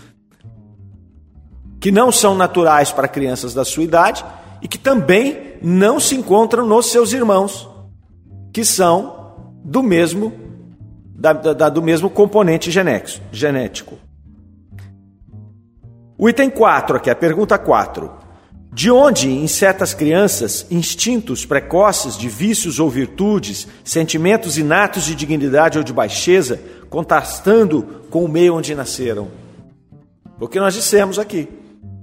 que 1.81 1.91
não 1.91 2.13
são 2.13 2.35
naturais 2.35 2.93
para 2.93 3.09
crianças 3.09 3.53
da 3.53 3.65
sua 3.65 3.83
idade 3.83 4.25
e 4.63 4.69
que 4.69 4.79
também 4.79 5.57
não 5.63 5.99
se 5.99 6.15
encontram 6.15 6.67
nos 6.67 6.91
seus 6.91 7.13
irmãos, 7.13 7.69
que 8.53 8.65
são 8.65 9.35
do 9.65 9.83
mesmo, 9.83 10.33
da, 11.15 11.33
da, 11.33 11.69
do 11.69 11.83
mesmo 11.83 12.09
componente 12.09 12.71
genético. 12.71 13.99
O 16.17 16.29
item 16.29 16.51
4 16.51 16.97
aqui, 16.97 17.11
a 17.11 17.15
pergunta 17.15 17.57
4. 17.57 18.11
De 18.73 18.91
onde, 18.91 19.31
em 19.31 19.47
certas 19.47 19.95
crianças, 19.95 20.67
instintos 20.71 21.45
precoces 21.45 22.17
de 22.17 22.29
vícios 22.29 22.79
ou 22.79 22.91
virtudes, 22.91 23.67
sentimentos 23.83 24.59
inatos 24.59 25.05
de 25.05 25.15
dignidade 25.15 25.79
ou 25.79 25.85
de 25.85 25.93
baixeza, 25.93 26.61
contrastando 26.89 28.05
com 28.11 28.25
o 28.25 28.29
meio 28.29 28.55
onde 28.55 28.75
nasceram? 28.75 29.29
O 30.41 30.47
que 30.47 30.61
nós 30.61 30.75
dissemos 30.75 31.19
aqui. 31.19 31.49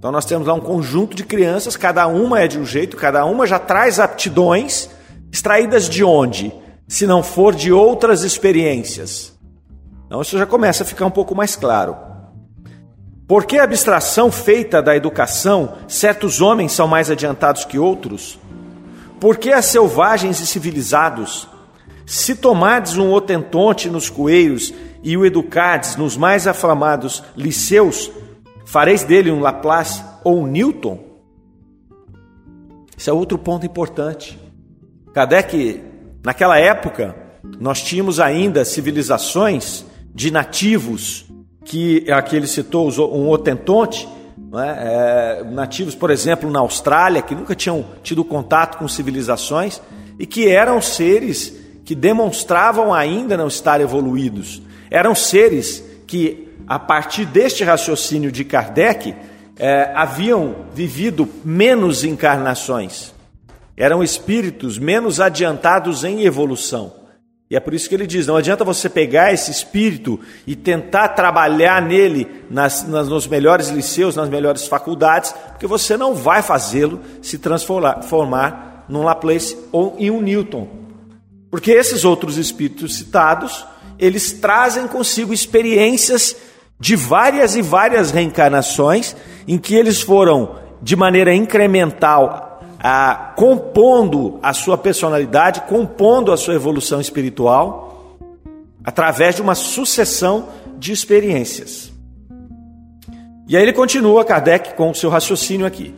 Então, 0.06 0.12
nós 0.12 0.26
temos 0.26 0.46
lá 0.46 0.54
um 0.54 0.60
conjunto 0.60 1.16
de 1.16 1.24
crianças, 1.24 1.76
cada 1.76 2.06
uma 2.06 2.40
é 2.40 2.48
de 2.48 2.60
um 2.60 2.64
jeito, 2.64 2.96
cada 2.96 3.26
uma 3.26 3.48
já 3.48 3.58
traz 3.58 4.00
aptidões, 4.00 4.88
extraídas 5.32 5.90
de 5.90 6.04
onde? 6.04 6.54
Se 6.88 7.08
não 7.08 7.24
for 7.24 7.56
de 7.56 7.72
outras 7.74 8.22
experiências. 8.22 9.36
Então, 10.06 10.22
isso 10.22 10.38
já 10.38 10.46
começa 10.46 10.84
a 10.84 10.86
ficar 10.86 11.08
um 11.08 11.12
pouco 11.12 11.34
mais 11.34 11.56
claro. 11.56 11.98
Por 13.28 13.46
que 13.46 13.58
a 13.58 13.64
abstração 13.64 14.32
feita 14.32 14.80
da 14.80 14.96
educação, 14.96 15.74
certos 15.88 16.40
homens 16.40 16.74
são 16.74 16.88
mais 16.88 17.10
adiantados 17.10 17.66
que 17.66 17.80
outros? 17.80 18.38
Por 19.20 19.38
que 19.40 19.52
as 19.52 19.66
selvagens 19.66 20.40
e 20.40 20.46
civilizados? 20.46 21.48
Se 22.06 22.36
tomardes 22.36 22.96
um 22.96 23.12
otentonte 23.12 23.90
nos 23.90 24.08
coeiros 24.08 24.72
e 25.02 25.18
o 25.18 25.26
educardes 25.26 25.96
nos 25.96 26.16
mais 26.16 26.46
afamados 26.46 27.24
liceus, 27.36 28.12
fareis 28.66 29.04
dele 29.04 29.32
um 29.32 29.40
Laplace 29.40 30.04
ou 30.24 30.42
um 30.42 30.48
Newton? 30.48 31.00
Esse 32.98 33.10
é 33.10 33.14
outro 33.14 33.38
ponto 33.38 33.66
importante. 33.66 34.40
Kardec, 35.14 35.82
naquela 36.24 36.58
época, 36.58 37.16
nós 37.60 37.82
tínhamos 37.82 38.20
ainda 38.20 38.66
civilizações 38.66 39.86
de 40.14 40.32
nativos 40.32 41.26
que 41.64 42.10
aqui 42.12 42.36
ele 42.36 42.48
citou 42.48 42.90
um 43.12 43.30
otentonte, 43.30 44.08
é? 44.54 45.40
É, 45.40 45.44
nativos, 45.44 45.96
por 45.96 46.10
exemplo, 46.10 46.50
na 46.50 46.60
Austrália, 46.60 47.22
que 47.22 47.36
nunca 47.36 47.56
tinham 47.56 47.86
tido 48.04 48.24
contato 48.24 48.78
com 48.78 48.88
civilizações 48.88 49.82
e 50.18 50.26
que 50.26 50.48
eram 50.48 50.82
seres 50.82 51.54
que 51.84 51.94
demonstravam 51.94 52.94
ainda 52.94 53.36
não 53.36 53.48
estar 53.48 53.82
evoluídos. 53.82 54.62
Eram 54.90 55.14
seres 55.14 55.84
que, 56.08 56.45
a 56.68 56.80
partir 56.80 57.26
deste 57.26 57.64
raciocínio 57.64 58.32
de 58.32 58.44
Kardec, 58.44 59.16
é, 59.58 59.92
haviam 59.96 60.68
vivido 60.74 61.28
menos 61.44 62.04
encarnações. 62.04 63.14
Eram 63.78 64.04
espíritos 64.04 64.78
menos 64.78 65.20
adiantados 65.20 66.04
em 66.04 66.24
evolução. 66.24 66.94
E 67.50 67.56
é 67.56 67.60
por 67.60 67.74
isso 67.74 67.88
que 67.88 67.94
ele 67.94 68.08
diz: 68.08 68.26
não 68.26 68.38
adianta 68.38 68.64
você 68.64 68.90
pegar 68.90 69.32
esse 69.32 69.52
espírito 69.52 70.20
e 70.48 70.56
tentar 70.56 71.10
trabalhar 71.10 71.82
nele 71.82 72.28
nas, 72.50 72.88
nas, 72.88 73.08
nos 73.08 73.28
melhores 73.28 73.70
liceus, 73.70 74.16
nas 74.16 74.30
melhores 74.30 74.68
faculdades, 74.68 75.34
porque 75.50 75.68
você 75.68 75.96
não 75.96 76.16
vai 76.16 76.42
fazê-lo 76.42 77.00
se 77.22 77.38
transformar 77.38 78.86
num 78.90 79.04
Laplace 79.04 79.58
ou 79.72 79.96
em 80.00 80.10
um 80.10 80.22
Newton. 80.22 80.68
Porque 81.52 81.72
esses 81.72 82.04
outros 82.04 82.38
espíritos 82.38 82.96
citados, 82.96 83.66
eles 84.00 84.34
trazem 84.34 84.88
consigo 84.88 85.34
experiências 85.34 86.36
de 86.80 86.96
várias 86.96 87.56
e 87.56 87.62
várias 87.62 88.12
reencarnações 88.12 89.16
em 89.48 89.58
que 89.58 89.76
eles 89.76 90.02
foram 90.02 90.56
de 90.82 90.96
maneira 90.96 91.34
incremental 91.34 92.60
ah, 92.80 93.34
compondo 93.36 94.40
a 94.44 94.54
sua 94.54 94.78
personalidade, 94.78 95.62
compondo 95.62 96.32
a 96.32 96.38
sua 96.38 96.54
evolução 96.54 97.02
espiritual, 97.02 98.18
através 98.84 99.36
de 99.36 99.42
uma 99.42 99.56
sucessão 99.56 100.50
de 100.78 100.92
experiências. 100.92 101.92
E 103.48 103.56
aí 103.56 103.64
ele 103.64 103.74
continua, 103.74 104.26
Kardec, 104.26 104.76
com 104.76 104.92
o 104.92 104.96
seu 104.96 105.10
raciocínio 105.10 105.66
aqui. 105.66 105.96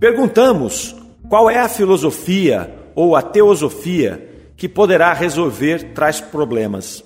Perguntamos 0.00 0.96
qual 1.28 1.50
é 1.50 1.58
a 1.58 1.68
filosofia 1.68 2.74
ou 2.94 3.14
a 3.16 3.22
teosofia 3.22 4.26
que 4.56 4.68
poderá 4.68 5.12
resolver 5.12 5.92
tais 5.92 6.20
problemas. 6.20 7.04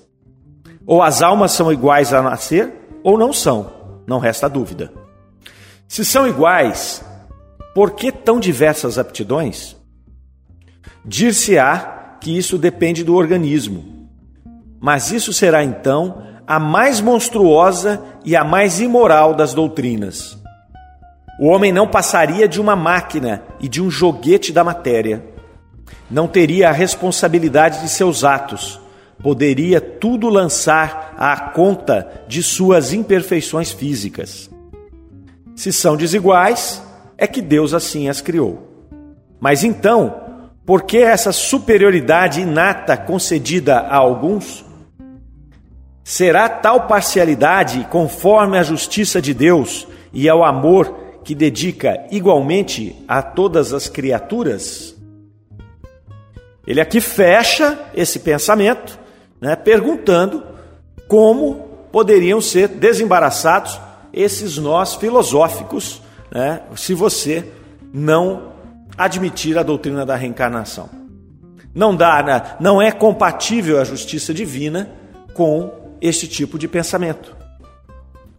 Ou 0.85 1.01
as 1.01 1.21
almas 1.21 1.51
são 1.51 1.71
iguais 1.71 2.13
a 2.13 2.21
nascer, 2.21 2.80
ou 3.03 3.17
não 3.17 3.31
são, 3.31 3.71
não 4.07 4.19
resta 4.19 4.49
dúvida. 4.49 4.91
Se 5.87 6.03
são 6.03 6.27
iguais, 6.27 7.03
por 7.73 7.91
que 7.91 8.11
tão 8.11 8.39
diversas 8.39 8.97
aptidões? 8.97 9.75
Dir-se-á 11.05 12.17
que 12.19 12.37
isso 12.37 12.57
depende 12.57 13.03
do 13.03 13.15
organismo, 13.15 14.09
mas 14.79 15.11
isso 15.11 15.31
será 15.31 15.63
então 15.63 16.23
a 16.45 16.59
mais 16.59 16.99
monstruosa 16.99 18.03
e 18.25 18.35
a 18.35 18.43
mais 18.43 18.81
imoral 18.81 19.33
das 19.33 19.53
doutrinas. 19.53 20.37
O 21.39 21.47
homem 21.47 21.71
não 21.71 21.87
passaria 21.87 22.47
de 22.47 22.59
uma 22.59 22.75
máquina 22.75 23.43
e 23.59 23.69
de 23.69 23.81
um 23.81 23.89
joguete 23.89 24.51
da 24.51 24.63
matéria. 24.63 25.25
Não 26.09 26.27
teria 26.27 26.69
a 26.69 26.73
responsabilidade 26.73 27.81
de 27.81 27.87
seus 27.87 28.25
atos, 28.25 28.80
poderia 29.21 29.79
tudo 29.79 30.29
lançar 30.29 31.13
à 31.17 31.37
conta 31.51 32.23
de 32.27 32.41
suas 32.41 32.93
imperfeições 32.93 33.71
físicas. 33.71 34.49
Se 35.55 35.71
são 35.71 35.95
desiguais, 35.95 36.81
é 37.17 37.27
que 37.27 37.41
Deus 37.41 37.73
assim 37.73 38.09
as 38.09 38.19
criou. 38.19 38.67
Mas 39.39 39.63
então, 39.63 40.21
por 40.65 40.83
que 40.83 40.97
essa 40.97 41.31
superioridade 41.31 42.41
inata 42.41 42.97
concedida 42.97 43.79
a 43.79 43.97
alguns? 43.97 44.65
Será 46.03 46.49
tal 46.49 46.87
parcialidade 46.87 47.87
conforme 47.91 48.57
a 48.57 48.63
justiça 48.63 49.21
de 49.21 49.33
Deus 49.33 49.87
e 50.11 50.27
ao 50.27 50.43
amor 50.43 51.19
que 51.23 51.35
dedica 51.35 52.05
igualmente 52.11 52.95
a 53.07 53.21
todas 53.21 53.73
as 53.73 53.87
criaturas? 53.87 54.95
Ele 56.65 56.79
aqui 56.81 57.01
fecha 57.01 57.77
esse 57.93 58.19
pensamento, 58.19 58.99
né, 59.41 59.55
perguntando 59.55 60.43
como 61.07 61.87
poderiam 61.91 62.39
ser 62.39 62.67
desembaraçados 62.67 63.79
esses 64.13 64.57
nós 64.57 64.95
filosóficos, 64.95 66.01
né, 66.31 66.61
se 66.75 66.93
você 66.93 67.45
não 67.93 68.51
admitir 68.97 69.57
a 69.57 69.63
doutrina 69.63 70.05
da 70.05 70.15
reencarnação. 70.15 70.89
Não 71.73 71.95
dá, 71.95 72.21
né, 72.21 72.55
não 72.59 72.81
é 72.81 72.91
compatível 72.91 73.79
a 73.79 73.83
justiça 73.83 74.33
divina 74.33 74.89
com 75.33 75.95
este 75.99 76.27
tipo 76.27 76.59
de 76.59 76.67
pensamento. 76.67 77.35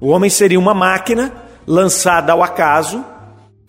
O 0.01 0.09
homem 0.09 0.31
seria 0.31 0.59
uma 0.59 0.75
máquina 0.75 1.33
lançada 1.67 2.33
ao 2.33 2.43
acaso 2.43 3.05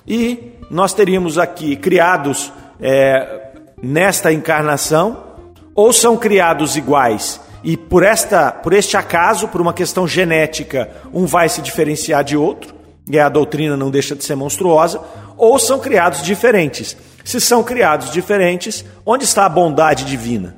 e 0.08 0.54
nós 0.70 0.94
teríamos 0.94 1.38
aqui 1.38 1.76
criados 1.76 2.52
é, 2.82 3.52
nesta 3.82 4.34
encarnação, 4.34 5.33
ou 5.76 5.92
são 5.92 6.18
criados 6.18 6.76
iguais 6.76 7.40
e 7.64 7.78
por, 7.78 8.04
esta, 8.04 8.52
por 8.52 8.74
este 8.74 8.98
acaso, 8.98 9.48
por 9.48 9.62
uma 9.62 9.74
questão 9.74 10.06
genética, 10.06 10.90
um 11.14 11.26
vai 11.26 11.48
se 11.48 11.62
diferenciar 11.62 12.24
de 12.24 12.36
outro, 12.36 12.76
e 13.10 13.18
a 13.18 13.30
doutrina 13.30 13.78
não 13.78 13.90
deixa 13.90 14.16
de 14.16 14.24
ser 14.24 14.36
monstruosa, 14.36 15.02
ou 15.38 15.58
são 15.58 15.80
criados 15.80 16.22
diferentes. 16.22 16.96
Se 17.24 17.40
são 17.40 17.64
criados 17.64 18.12
diferentes, 18.12 18.84
onde 19.06 19.24
está 19.24 19.46
a 19.46 19.50
bondade 19.50 20.04
divina? 20.04 20.58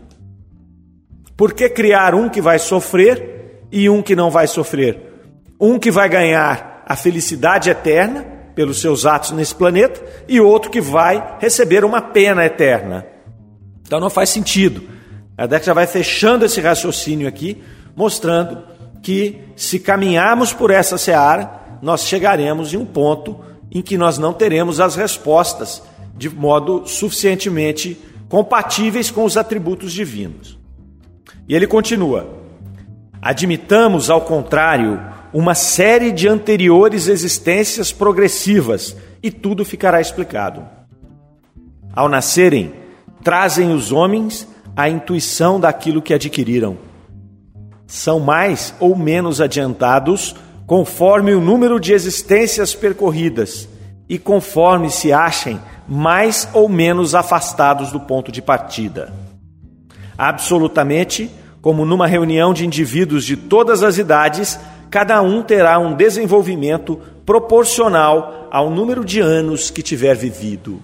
Por 1.37 1.53
que 1.53 1.69
criar 1.69 2.15
um 2.15 2.27
que 2.27 2.41
vai 2.41 2.57
sofrer 2.57 3.67
e 3.71 3.87
um 3.87 4.01
que 4.01 4.15
não 4.15 4.31
vai 4.31 4.47
sofrer? 4.47 4.99
Um 5.59 5.77
que 5.77 5.91
vai 5.91 6.09
ganhar 6.09 6.83
a 6.87 6.95
felicidade 6.95 7.69
eterna 7.69 8.25
pelos 8.55 8.81
seus 8.81 9.05
atos 9.05 9.31
nesse 9.31 9.53
planeta 9.53 10.01
e 10.27 10.39
outro 10.39 10.71
que 10.71 10.81
vai 10.81 11.37
receber 11.39 11.83
uma 11.83 12.01
pena 12.01 12.45
eterna. 12.45 13.05
Então 13.85 13.99
não 13.99 14.09
faz 14.09 14.29
sentido. 14.29 14.95
A 15.37 15.47
já 15.59 15.73
vai 15.73 15.85
fechando 15.85 16.45
esse 16.45 16.61
raciocínio 16.61 17.27
aqui, 17.27 17.61
mostrando 17.95 18.63
que 19.01 19.41
se 19.55 19.79
caminharmos 19.79 20.53
por 20.53 20.71
essa 20.71 20.97
seara, 20.97 21.77
nós 21.81 22.05
chegaremos 22.05 22.73
em 22.73 22.77
um 22.77 22.85
ponto 22.85 23.39
em 23.71 23.81
que 23.81 23.97
nós 23.97 24.17
não 24.17 24.33
teremos 24.33 24.79
as 24.79 24.95
respostas 24.95 25.83
de 26.15 26.29
modo 26.29 26.87
suficientemente 26.87 27.97
compatíveis 28.29 29.11
com 29.11 29.25
os 29.25 29.35
atributos 29.35 29.91
divinos. 29.91 30.57
E 31.47 31.53
ele 31.53 31.67
continua: 31.67 32.27
admitamos, 33.21 34.09
ao 34.09 34.21
contrário, 34.21 35.01
uma 35.33 35.53
série 35.53 36.11
de 36.11 36.29
anteriores 36.29 37.07
existências 37.07 37.91
progressivas 37.91 38.95
e 39.21 39.29
tudo 39.29 39.65
ficará 39.65 39.99
explicado. 39.99 40.65
Ao 41.93 42.07
nascerem, 42.07 42.73
trazem 43.21 43.73
os 43.73 43.91
homens 43.91 44.47
a 44.75 44.89
intuição 44.89 45.59
daquilo 45.59 46.01
que 46.01 46.13
adquiriram. 46.13 46.77
São 47.87 48.19
mais 48.19 48.73
ou 48.79 48.95
menos 48.95 49.39
adiantados 49.39 50.35
conforme 50.65 51.33
o 51.33 51.41
número 51.41 51.79
de 51.79 51.93
existências 51.93 52.73
percorridas 52.73 53.69
e 54.09 54.17
conforme 54.17 54.89
se 54.89 55.13
achem 55.13 55.59
mais 55.87 56.47
ou 56.53 56.67
menos 56.67 57.13
afastados 57.13 57.91
do 57.91 57.99
ponto 57.99 58.31
de 58.31 58.41
partida. 58.41 59.13
Absolutamente, 60.17 61.29
como 61.61 61.85
numa 61.85 62.07
reunião 62.07 62.53
de 62.53 62.65
indivíduos 62.65 63.23
de 63.25 63.37
todas 63.37 63.83
as 63.83 63.97
idades, 63.97 64.59
cada 64.89 65.21
um 65.21 65.43
terá 65.43 65.77
um 65.77 65.93
desenvolvimento 65.93 66.99
proporcional 67.25 68.47
ao 68.51 68.69
número 68.69 69.03
de 69.03 69.19
anos 69.19 69.69
que 69.69 69.83
tiver 69.83 70.15
vivido. 70.15 70.81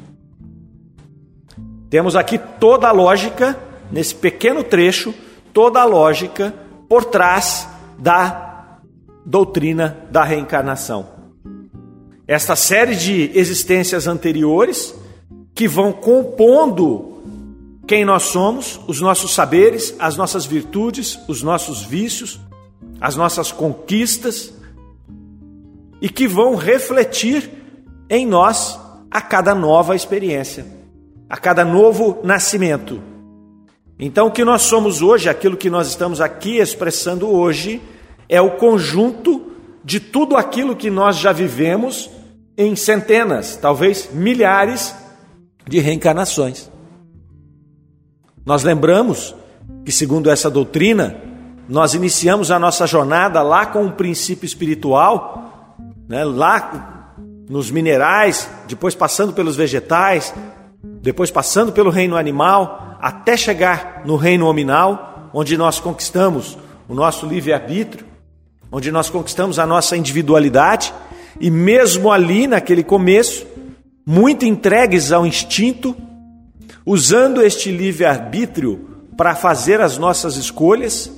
Temos 1.89 2.15
aqui 2.15 2.37
toda 2.37 2.87
a 2.87 2.91
lógica, 2.91 3.57
nesse 3.91 4.15
pequeno 4.15 4.63
trecho, 4.63 5.13
toda 5.53 5.81
a 5.81 5.85
lógica 5.85 6.53
por 6.87 7.05
trás 7.05 7.67
da 7.97 8.79
doutrina 9.25 10.05
da 10.09 10.23
reencarnação. 10.23 11.09
Esta 12.27 12.55
série 12.55 12.95
de 12.95 13.31
existências 13.37 14.07
anteriores 14.07 14.95
que 15.53 15.67
vão 15.67 15.91
compondo 15.91 17.11
quem 17.85 18.05
nós 18.05 18.23
somos, 18.23 18.79
os 18.87 19.01
nossos 19.01 19.33
saberes, 19.33 19.93
as 19.99 20.15
nossas 20.15 20.45
virtudes, 20.45 21.19
os 21.27 21.43
nossos 21.43 21.83
vícios, 21.83 22.39
as 23.01 23.15
nossas 23.15 23.51
conquistas 23.51 24.53
e 26.01 26.07
que 26.07 26.27
vão 26.27 26.55
refletir 26.55 27.51
em 28.09 28.25
nós 28.25 28.79
a 29.09 29.21
cada 29.21 29.53
nova 29.53 29.95
experiência, 29.95 30.65
a 31.29 31.35
cada 31.35 31.65
novo 31.65 32.19
nascimento. 32.23 33.01
Então, 34.03 34.25
o 34.25 34.31
que 34.31 34.43
nós 34.43 34.63
somos 34.63 35.03
hoje, 35.03 35.29
aquilo 35.29 35.55
que 35.55 35.69
nós 35.69 35.87
estamos 35.87 36.19
aqui 36.19 36.57
expressando 36.57 37.29
hoje, 37.29 37.79
é 38.27 38.41
o 38.41 38.57
conjunto 38.57 39.51
de 39.85 39.99
tudo 39.99 40.35
aquilo 40.35 40.75
que 40.75 40.89
nós 40.89 41.17
já 41.17 41.31
vivemos 41.31 42.09
em 42.57 42.75
centenas, 42.75 43.55
talvez 43.55 44.09
milhares 44.11 44.95
de 45.67 45.79
reencarnações. 45.79 46.71
Nós 48.43 48.63
lembramos 48.63 49.35
que, 49.85 49.91
segundo 49.91 50.31
essa 50.31 50.49
doutrina, 50.49 51.15
nós 51.69 51.93
iniciamos 51.93 52.49
a 52.49 52.57
nossa 52.57 52.87
jornada 52.87 53.43
lá 53.43 53.67
com 53.67 53.83
um 53.83 53.91
princípio 53.91 54.47
espiritual, 54.47 55.77
né, 56.09 56.23
lá 56.23 57.13
nos 57.47 57.69
minerais, 57.69 58.49
depois 58.67 58.95
passando 58.95 59.31
pelos 59.31 59.55
vegetais, 59.55 60.33
depois 61.03 61.29
passando 61.29 61.71
pelo 61.71 61.91
reino 61.91 62.17
animal, 62.17 62.90
até 63.01 63.35
chegar 63.35 64.03
no 64.05 64.15
reino 64.15 64.45
nominal, 64.45 65.29
onde 65.33 65.57
nós 65.57 65.79
conquistamos 65.79 66.57
o 66.87 66.93
nosso 66.93 67.25
livre-arbítrio, 67.25 68.05
onde 68.71 68.91
nós 68.91 69.09
conquistamos 69.09 69.57
a 69.57 69.65
nossa 69.65 69.97
individualidade, 69.97 70.93
e 71.39 71.49
mesmo 71.49 72.11
ali, 72.11 72.45
naquele 72.45 72.83
começo, 72.83 73.47
muito 74.05 74.45
entregues 74.45 75.11
ao 75.11 75.25
instinto, 75.25 75.95
usando 76.85 77.41
este 77.41 77.71
livre-arbítrio 77.71 78.87
para 79.17 79.33
fazer 79.33 79.81
as 79.81 79.97
nossas 79.97 80.35
escolhas, 80.35 81.11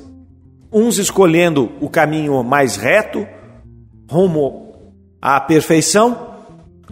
uns 0.72 0.98
escolhendo 0.98 1.72
o 1.82 1.90
caminho 1.90 2.42
mais 2.44 2.78
reto, 2.78 3.28
rumo 4.10 4.74
à 5.22 5.40
perfeição, 5.40 6.36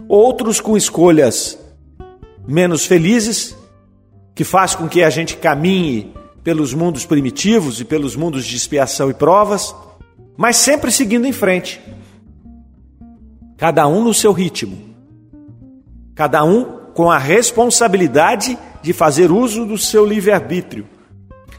outros 0.08 0.60
com 0.60 0.76
escolhas 0.76 1.58
menos 2.46 2.84
felizes, 2.84 3.56
que 4.34 4.44
faz 4.44 4.74
com 4.74 4.88
que 4.88 5.02
a 5.02 5.10
gente 5.10 5.36
caminhe 5.36 6.12
pelos 6.42 6.74
mundos 6.74 7.06
primitivos 7.06 7.80
e 7.80 7.84
pelos 7.84 8.16
mundos 8.16 8.44
de 8.44 8.56
expiação 8.56 9.10
e 9.10 9.14
provas, 9.14 9.74
mas 10.36 10.56
sempre 10.56 10.90
seguindo 10.90 11.26
em 11.26 11.32
frente. 11.32 11.80
Cada 13.56 13.86
um 13.86 14.02
no 14.02 14.12
seu 14.12 14.32
ritmo. 14.32 14.76
Cada 16.14 16.42
um 16.44 16.64
com 16.94 17.10
a 17.10 17.18
responsabilidade 17.18 18.58
de 18.82 18.92
fazer 18.92 19.30
uso 19.30 19.64
do 19.64 19.78
seu 19.78 20.04
livre-arbítrio. 20.04 20.86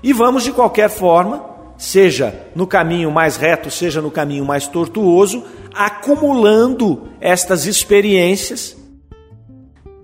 E 0.04 0.12
vamos 0.12 0.44
de 0.44 0.52
qualquer 0.52 0.90
forma 0.90 1.54
seja 1.78 2.48
no 2.56 2.68
caminho 2.68 3.12
mais 3.12 3.36
reto, 3.36 3.72
seja 3.72 4.02
no 4.02 4.12
caminho 4.12 4.46
mais 4.46 4.68
tortuoso, 4.68 5.44
acumulando 5.74 7.10
estas 7.20 7.66
experiências, 7.66 8.78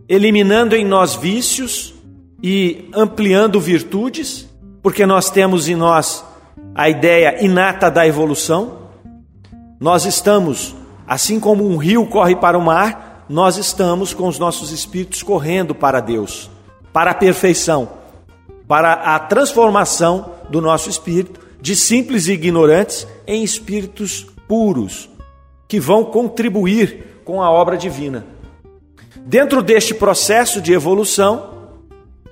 eliminando 0.08 0.76
em 0.76 0.86
nós 0.86 1.16
vícios 1.16 1.99
e 2.42 2.90
ampliando 2.94 3.60
virtudes, 3.60 4.48
porque 4.82 5.06
nós 5.06 5.30
temos 5.30 5.68
em 5.68 5.76
nós 5.76 6.24
a 6.74 6.90
ideia 6.90 7.44
inata 7.44 7.90
da 7.90 8.08
evolução. 8.08 8.80
Nós 9.80 10.06
estamos, 10.06 10.76
assim 11.08 11.40
como 11.40 11.68
um 11.68 11.78
rio 11.78 12.06
corre 12.08 12.36
para 12.36 12.58
o 12.58 12.62
mar, 12.62 13.26
nós 13.30 13.58
estamos 13.58 14.14
com 14.14 14.28
os 14.28 14.40
nossos 14.40 14.72
espíritos 14.72 15.22
correndo 15.22 15.76
para 15.76 16.00
Deus, 16.00 16.50
para 16.92 17.12
a 17.12 17.16
perfeição, 17.16 17.90
para 18.68 18.94
a 18.94 19.20
transformação 19.20 20.32
do 20.50 20.62
nosso 20.62 20.90
espírito 20.90 21.40
de 21.62 21.76
simples 21.76 22.28
e 22.28 22.34
ignorantes 22.34 23.06
em 23.28 23.44
espíritos 23.44 24.26
puros, 24.48 25.10
que 25.68 25.80
vão 25.80 26.04
contribuir 26.04 27.22
com 27.24 27.44
a 27.44 27.52
obra 27.52 27.78
divina. 27.78 28.26
Dentro 29.26 29.62
deste 29.62 29.94
processo 29.94 30.62
de 30.62 30.74
evolução, 30.74 31.59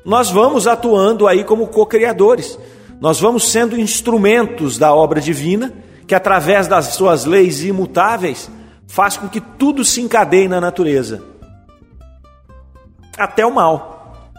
nós 0.08 0.32
vamos 0.32 0.68
atuando 0.68 1.28
aí 1.28 1.44
como 1.44 1.68
co-criadores. 1.68 2.58
Nós 2.98 3.20
vamos 3.20 3.52
sendo 3.52 3.78
instrumentos 3.78 4.78
da 4.78 4.96
obra 4.96 5.20
divina, 5.20 5.74
que 6.08 6.16
através 6.16 6.66
das 6.66 6.94
suas 6.94 7.26
leis 7.26 7.62
imutáveis 7.62 8.50
faz 8.88 9.18
com 9.18 9.28
que 9.28 9.42
tudo 9.42 9.84
se 9.84 10.00
encadeie 10.00 10.48
na 10.48 10.62
natureza. 10.62 11.22
Até 13.18 13.46
o 13.46 13.54
mal. 13.54 14.32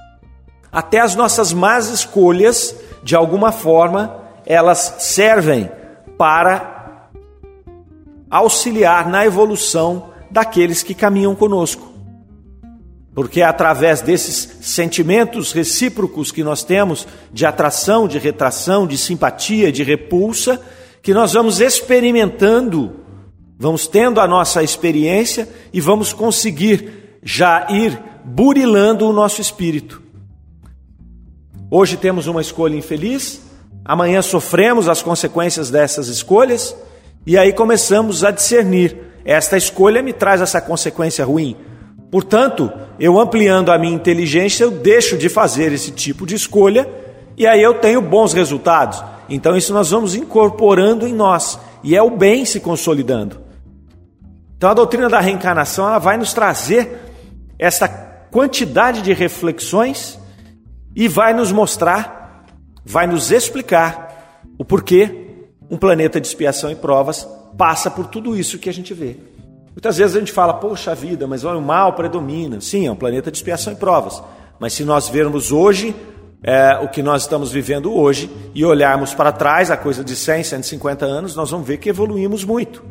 Até 0.72 1.00
as 1.00 1.14
nossas 1.14 1.52
más 1.52 1.90
escolhas, 1.90 2.74
de 3.02 3.14
alguma 3.14 3.52
forma, 3.52 4.22
elas 4.46 4.94
servem 5.00 5.70
para 6.16 7.10
auxiliar 8.30 9.06
na 9.06 9.26
evolução 9.26 10.12
daqueles 10.30 10.82
que 10.82 10.94
caminham 10.94 11.34
conosco. 11.34 11.87
Porque 13.18 13.40
é 13.40 13.44
através 13.44 14.00
desses 14.00 14.58
sentimentos 14.60 15.50
recíprocos 15.50 16.30
que 16.30 16.44
nós 16.44 16.62
temos 16.62 17.04
de 17.32 17.44
atração, 17.44 18.06
de 18.06 18.16
retração, 18.16 18.86
de 18.86 18.96
simpatia, 18.96 19.72
de 19.72 19.82
repulsa, 19.82 20.62
que 21.02 21.12
nós 21.12 21.32
vamos 21.32 21.60
experimentando, 21.60 23.00
vamos 23.58 23.88
tendo 23.88 24.20
a 24.20 24.28
nossa 24.28 24.62
experiência 24.62 25.48
e 25.72 25.80
vamos 25.80 26.12
conseguir 26.12 27.18
já 27.20 27.66
ir 27.70 28.00
burilando 28.24 29.08
o 29.08 29.12
nosso 29.12 29.40
espírito. 29.40 30.00
Hoje 31.68 31.96
temos 31.96 32.28
uma 32.28 32.40
escolha 32.40 32.76
infeliz, 32.76 33.42
amanhã 33.84 34.22
sofremos 34.22 34.88
as 34.88 35.02
consequências 35.02 35.70
dessas 35.70 36.06
escolhas 36.06 36.72
e 37.26 37.36
aí 37.36 37.52
começamos 37.52 38.22
a 38.22 38.30
discernir: 38.30 38.96
esta 39.24 39.56
escolha 39.56 40.04
me 40.04 40.12
traz 40.12 40.40
essa 40.40 40.60
consequência 40.60 41.24
ruim 41.24 41.56
Portanto, 42.10 42.72
eu 42.98 43.18
ampliando 43.20 43.70
a 43.70 43.78
minha 43.78 43.94
inteligência, 43.94 44.64
eu 44.64 44.70
deixo 44.70 45.16
de 45.16 45.28
fazer 45.28 45.72
esse 45.72 45.90
tipo 45.90 46.26
de 46.26 46.34
escolha 46.34 46.88
e 47.36 47.46
aí 47.46 47.62
eu 47.62 47.74
tenho 47.74 48.00
bons 48.00 48.32
resultados. 48.32 49.02
Então, 49.28 49.56
isso 49.56 49.72
nós 49.74 49.90
vamos 49.90 50.14
incorporando 50.14 51.06
em 51.06 51.12
nós 51.12 51.58
e 51.84 51.94
é 51.94 52.02
o 52.02 52.10
bem 52.10 52.44
se 52.44 52.60
consolidando. 52.60 53.40
Então, 54.56 54.70
a 54.70 54.74
doutrina 54.74 55.08
da 55.08 55.20
reencarnação 55.20 55.86
ela 55.86 55.98
vai 55.98 56.16
nos 56.16 56.32
trazer 56.32 56.98
essa 57.58 57.86
quantidade 57.88 59.02
de 59.02 59.12
reflexões 59.12 60.18
e 60.96 61.06
vai 61.06 61.32
nos 61.32 61.52
mostrar, 61.52 62.44
vai 62.84 63.06
nos 63.06 63.30
explicar 63.30 64.08
o 64.58 64.64
porquê 64.64 65.26
um 65.70 65.76
planeta 65.76 66.20
de 66.20 66.26
expiação 66.26 66.70
e 66.70 66.74
provas 66.74 67.28
passa 67.56 67.90
por 67.90 68.06
tudo 68.06 68.36
isso 68.36 68.58
que 68.58 68.68
a 68.68 68.72
gente 68.72 68.94
vê. 68.94 69.16
Muitas 69.78 69.96
vezes 69.96 70.16
a 70.16 70.18
gente 70.18 70.32
fala, 70.32 70.54
poxa 70.54 70.92
vida, 70.92 71.24
mas 71.28 71.44
olha, 71.44 71.56
o 71.56 71.62
mal 71.62 71.92
predomina. 71.92 72.60
Sim, 72.60 72.88
é 72.88 72.90
um 72.90 72.96
planeta 72.96 73.30
de 73.30 73.38
expiação 73.38 73.72
e 73.72 73.76
provas. 73.76 74.20
Mas 74.58 74.72
se 74.72 74.82
nós 74.82 75.08
vermos 75.08 75.52
hoje 75.52 75.94
é, 76.42 76.80
o 76.82 76.88
que 76.88 77.00
nós 77.00 77.22
estamos 77.22 77.52
vivendo 77.52 77.96
hoje 77.96 78.28
e 78.52 78.64
olharmos 78.64 79.14
para 79.14 79.30
trás, 79.30 79.70
a 79.70 79.76
coisa 79.76 80.02
de 80.02 80.16
100, 80.16 80.42
150 80.42 81.06
anos, 81.06 81.36
nós 81.36 81.52
vamos 81.52 81.64
ver 81.64 81.76
que 81.76 81.90
evoluímos 81.90 82.42
muito. 82.42 82.84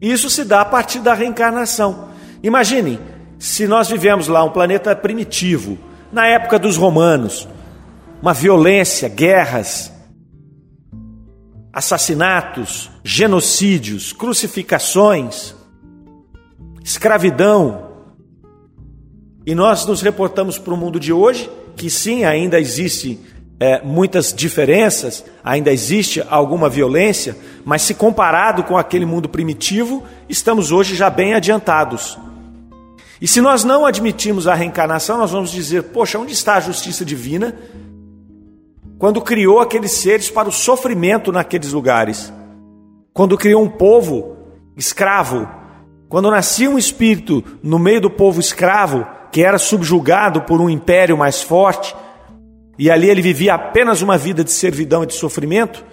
Isso 0.00 0.30
se 0.30 0.44
dá 0.44 0.60
a 0.60 0.64
partir 0.64 1.00
da 1.00 1.12
reencarnação. 1.12 2.10
Imaginem, 2.40 3.00
se 3.36 3.66
nós 3.66 3.90
vivemos 3.90 4.28
lá 4.28 4.44
um 4.44 4.50
planeta 4.50 4.94
primitivo, 4.94 5.76
na 6.12 6.24
época 6.24 6.56
dos 6.56 6.76
romanos, 6.76 7.48
uma 8.22 8.32
violência, 8.32 9.08
guerras, 9.08 9.91
assassinatos, 11.72 12.90
genocídios, 13.02 14.12
crucificações, 14.12 15.54
escravidão. 16.84 17.90
E 19.46 19.54
nós 19.54 19.86
nos 19.86 20.02
reportamos 20.02 20.58
para 20.58 20.74
o 20.74 20.76
mundo 20.76 21.00
de 21.00 21.12
hoje, 21.12 21.50
que 21.74 21.88
sim, 21.88 22.24
ainda 22.24 22.60
existe 22.60 23.18
é, 23.58 23.80
muitas 23.82 24.34
diferenças, 24.34 25.24
ainda 25.42 25.72
existe 25.72 26.22
alguma 26.28 26.68
violência, 26.68 27.36
mas 27.64 27.82
se 27.82 27.94
comparado 27.94 28.64
com 28.64 28.76
aquele 28.76 29.06
mundo 29.06 29.28
primitivo, 29.28 30.04
estamos 30.28 30.70
hoje 30.70 30.94
já 30.94 31.08
bem 31.08 31.34
adiantados. 31.34 32.18
E 33.20 33.28
se 33.28 33.40
nós 33.40 33.62
não 33.62 33.86
admitimos 33.86 34.48
a 34.48 34.54
reencarnação, 34.54 35.16
nós 35.16 35.30
vamos 35.30 35.52
dizer: 35.52 35.84
poxa, 35.84 36.18
onde 36.18 36.32
está 36.32 36.56
a 36.56 36.60
justiça 36.60 37.04
divina 37.04 37.56
quando 39.02 39.20
criou 39.20 39.58
aqueles 39.58 39.90
seres 39.90 40.30
para 40.30 40.48
o 40.48 40.52
sofrimento 40.52 41.32
naqueles 41.32 41.72
lugares, 41.72 42.32
quando 43.12 43.36
criou 43.36 43.60
um 43.60 43.68
povo 43.68 44.36
escravo, 44.76 45.48
quando 46.08 46.30
nascia 46.30 46.70
um 46.70 46.78
espírito 46.78 47.42
no 47.64 47.80
meio 47.80 48.00
do 48.00 48.08
povo 48.08 48.38
escravo, 48.38 49.04
que 49.32 49.42
era 49.42 49.58
subjugado 49.58 50.42
por 50.42 50.60
um 50.60 50.70
império 50.70 51.18
mais 51.18 51.42
forte, 51.42 51.96
e 52.78 52.88
ali 52.92 53.10
ele 53.10 53.20
vivia 53.20 53.54
apenas 53.54 54.02
uma 54.02 54.16
vida 54.16 54.44
de 54.44 54.52
servidão 54.52 55.02
e 55.02 55.06
de 55.08 55.14
sofrimento, 55.14 55.84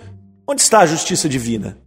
onde 0.47 0.61
está 0.61 0.81
a 0.81 0.85
justiça 0.85 1.27
divina? 1.27 1.79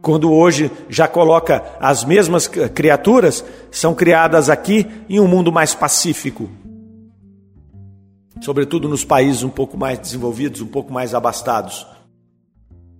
Quando 0.00 0.32
hoje 0.32 0.70
já 0.88 1.08
coloca 1.08 1.64
as 1.80 2.04
mesmas 2.04 2.46
criaturas, 2.46 3.44
são 3.72 3.92
criadas 3.92 4.48
aqui 4.48 4.86
em 5.08 5.18
um 5.18 5.26
mundo 5.26 5.50
mais 5.50 5.74
pacífico, 5.74 6.48
sobretudo 8.40 8.88
nos 8.88 9.04
países 9.04 9.42
um 9.42 9.48
pouco 9.48 9.76
mais 9.76 9.98
desenvolvidos, 9.98 10.60
um 10.60 10.66
pouco 10.66 10.92
mais 10.92 11.14
abastados. 11.14 11.86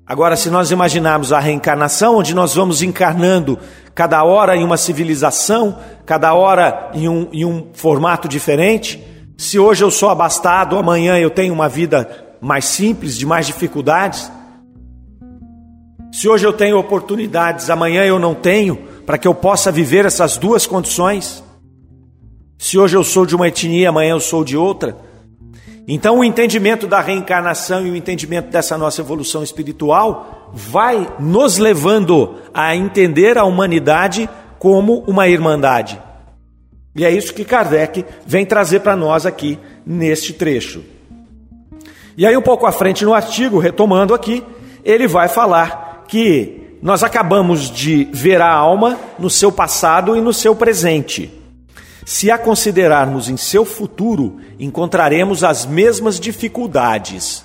Agora, 0.06 0.36
se 0.36 0.50
nós 0.50 0.70
imaginarmos 0.70 1.32
a 1.32 1.38
reencarnação, 1.38 2.16
onde 2.16 2.34
nós 2.34 2.54
vamos 2.54 2.82
encarnando 2.82 3.58
cada 3.94 4.24
hora 4.24 4.56
em 4.56 4.64
uma 4.64 4.76
civilização, 4.76 5.78
cada 6.04 6.34
hora 6.34 6.90
em 6.94 7.08
um, 7.08 7.28
em 7.32 7.44
um 7.44 7.68
formato 7.72 8.26
diferente, 8.26 9.02
se 9.38 9.58
hoje 9.58 9.84
eu 9.84 9.90
sou 9.90 10.08
abastado, 10.08 10.76
amanhã 10.76 11.18
eu 11.18 11.30
tenho 11.30 11.54
uma 11.54 11.68
vida 11.68 12.36
mais 12.40 12.64
simples, 12.64 13.16
de 13.16 13.24
mais 13.24 13.46
dificuldades, 13.46 14.30
se 16.12 16.28
hoje 16.28 16.44
eu 16.44 16.52
tenho 16.52 16.76
oportunidades, 16.76 17.70
amanhã 17.70 18.04
eu 18.04 18.18
não 18.18 18.34
tenho, 18.34 18.76
para 19.06 19.16
que 19.16 19.28
eu 19.28 19.34
possa 19.34 19.70
viver 19.70 20.04
essas 20.04 20.36
duas 20.36 20.66
condições, 20.66 21.42
se 22.58 22.76
hoje 22.76 22.96
eu 22.96 23.04
sou 23.04 23.24
de 23.24 23.36
uma 23.36 23.46
etnia, 23.46 23.90
amanhã 23.90 24.10
eu 24.10 24.20
sou 24.20 24.44
de 24.44 24.56
outra, 24.56 24.96
então, 25.86 26.18
o 26.18 26.24
entendimento 26.24 26.86
da 26.86 27.00
reencarnação 27.00 27.86
e 27.86 27.90
o 27.90 27.96
entendimento 27.96 28.48
dessa 28.48 28.76
nossa 28.78 29.00
evolução 29.00 29.42
espiritual 29.42 30.50
vai 30.52 31.08
nos 31.18 31.58
levando 31.58 32.36
a 32.52 32.76
entender 32.76 33.38
a 33.38 33.44
humanidade 33.44 34.28
como 34.58 35.04
uma 35.06 35.26
irmandade. 35.26 36.00
E 36.94 37.04
é 37.04 37.10
isso 37.10 37.32
que 37.32 37.44
Kardec 37.44 38.04
vem 38.26 38.44
trazer 38.44 38.80
para 38.80 38.96
nós 38.96 39.24
aqui 39.24 39.58
neste 39.86 40.32
trecho. 40.32 40.82
E 42.16 42.26
aí, 42.26 42.36
um 42.36 42.42
pouco 42.42 42.66
à 42.66 42.72
frente 42.72 43.04
no 43.04 43.14
artigo, 43.14 43.58
retomando 43.58 44.12
aqui, 44.12 44.44
ele 44.84 45.06
vai 45.06 45.28
falar 45.28 46.04
que 46.08 46.76
nós 46.82 47.02
acabamos 47.02 47.70
de 47.70 48.08
ver 48.12 48.40
a 48.40 48.50
alma 48.50 48.98
no 49.18 49.30
seu 49.30 49.52
passado 49.52 50.16
e 50.16 50.20
no 50.20 50.32
seu 50.32 50.54
presente. 50.54 51.39
Se 52.04 52.30
a 52.30 52.38
considerarmos 52.38 53.28
em 53.28 53.36
seu 53.36 53.64
futuro, 53.64 54.38
encontraremos 54.58 55.44
as 55.44 55.66
mesmas 55.66 56.18
dificuldades. 56.18 57.44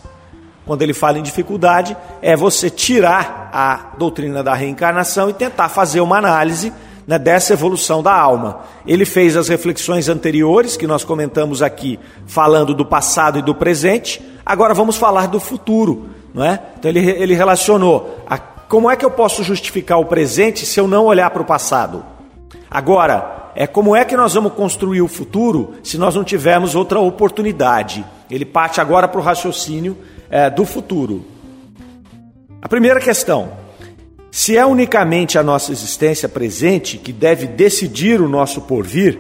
Quando 0.66 0.82
ele 0.82 0.94
fala 0.94 1.20
em 1.20 1.24
dificuldade, 1.24 1.96
é 2.22 2.36
você 2.36 2.70
tirar 2.70 3.50
a 3.54 3.96
doutrina 3.98 4.44
da 4.44 4.56
reencarnação 4.56 5.30
e 5.30 5.34
tentar 5.34 5.70
fazer 5.70 6.00
uma 6.00 6.18
análise 6.18 6.74
né, 7.06 7.20
dessa 7.20 7.54
evolução 7.54 8.02
da 8.02 8.14
alma. 8.14 8.62
Ele 8.86 9.06
fez 9.06 9.38
as 9.38 9.48
reflexões 9.48 10.10
anteriores 10.10 10.76
que 10.76 10.88
nós 10.88 11.04
comentamos 11.04 11.62
aqui, 11.62 12.00
falando 12.26 12.74
do 12.74 12.86
passado 12.86 13.38
e 13.38 13.44
do 13.44 13.54
presente. 13.54 14.22
Agora 14.44 14.74
vamos 14.74 14.96
falar 14.96 15.28
do 15.28 15.40
futuro, 15.40 16.10
não 16.34 16.44
é? 16.44 16.60
Então 16.80 16.90
ele, 16.90 17.00
ele 17.00 17.36
relacionou 17.36 18.24
a, 18.28 18.38
como 18.38 18.90
é 18.90 18.96
que 18.96 19.06
eu 19.06 19.12
posso 19.12 19.44
justificar 19.44 20.00
o 20.00 20.06
presente 20.06 20.66
se 20.66 20.80
eu 20.80 20.88
não 20.88 21.06
olhar 21.06 21.30
para 21.30 21.44
o 21.44 21.46
passado. 21.46 22.04
Agora, 22.70 23.45
é 23.56 23.66
como 23.66 23.96
é 23.96 24.04
que 24.04 24.18
nós 24.18 24.34
vamos 24.34 24.54
construir 24.54 25.02
o 25.02 25.08
futuro 25.08 25.76
se 25.82 25.98
nós 25.98 26.14
não 26.14 26.26
tivermos 26.26 26.76
outra 26.76 27.00
oportunidade. 27.00 28.06
Ele 28.30 28.44
parte 28.44 28.82
agora 28.82 29.08
para 29.08 29.20
o 29.20 29.24
raciocínio 29.24 29.98
é, 30.30 30.50
do 30.50 30.66
futuro. 30.66 31.26
A 32.62 32.68
primeira 32.68 33.00
questão: 33.00 33.54
se 34.30 34.58
é 34.58 34.66
unicamente 34.66 35.38
a 35.38 35.44
nossa 35.44 35.72
existência 35.72 36.28
presente 36.28 36.98
que 36.98 37.14
deve 37.14 37.48
decidir 37.48 38.20
o 38.20 38.28
nosso 38.28 38.62
porvir, 38.62 39.18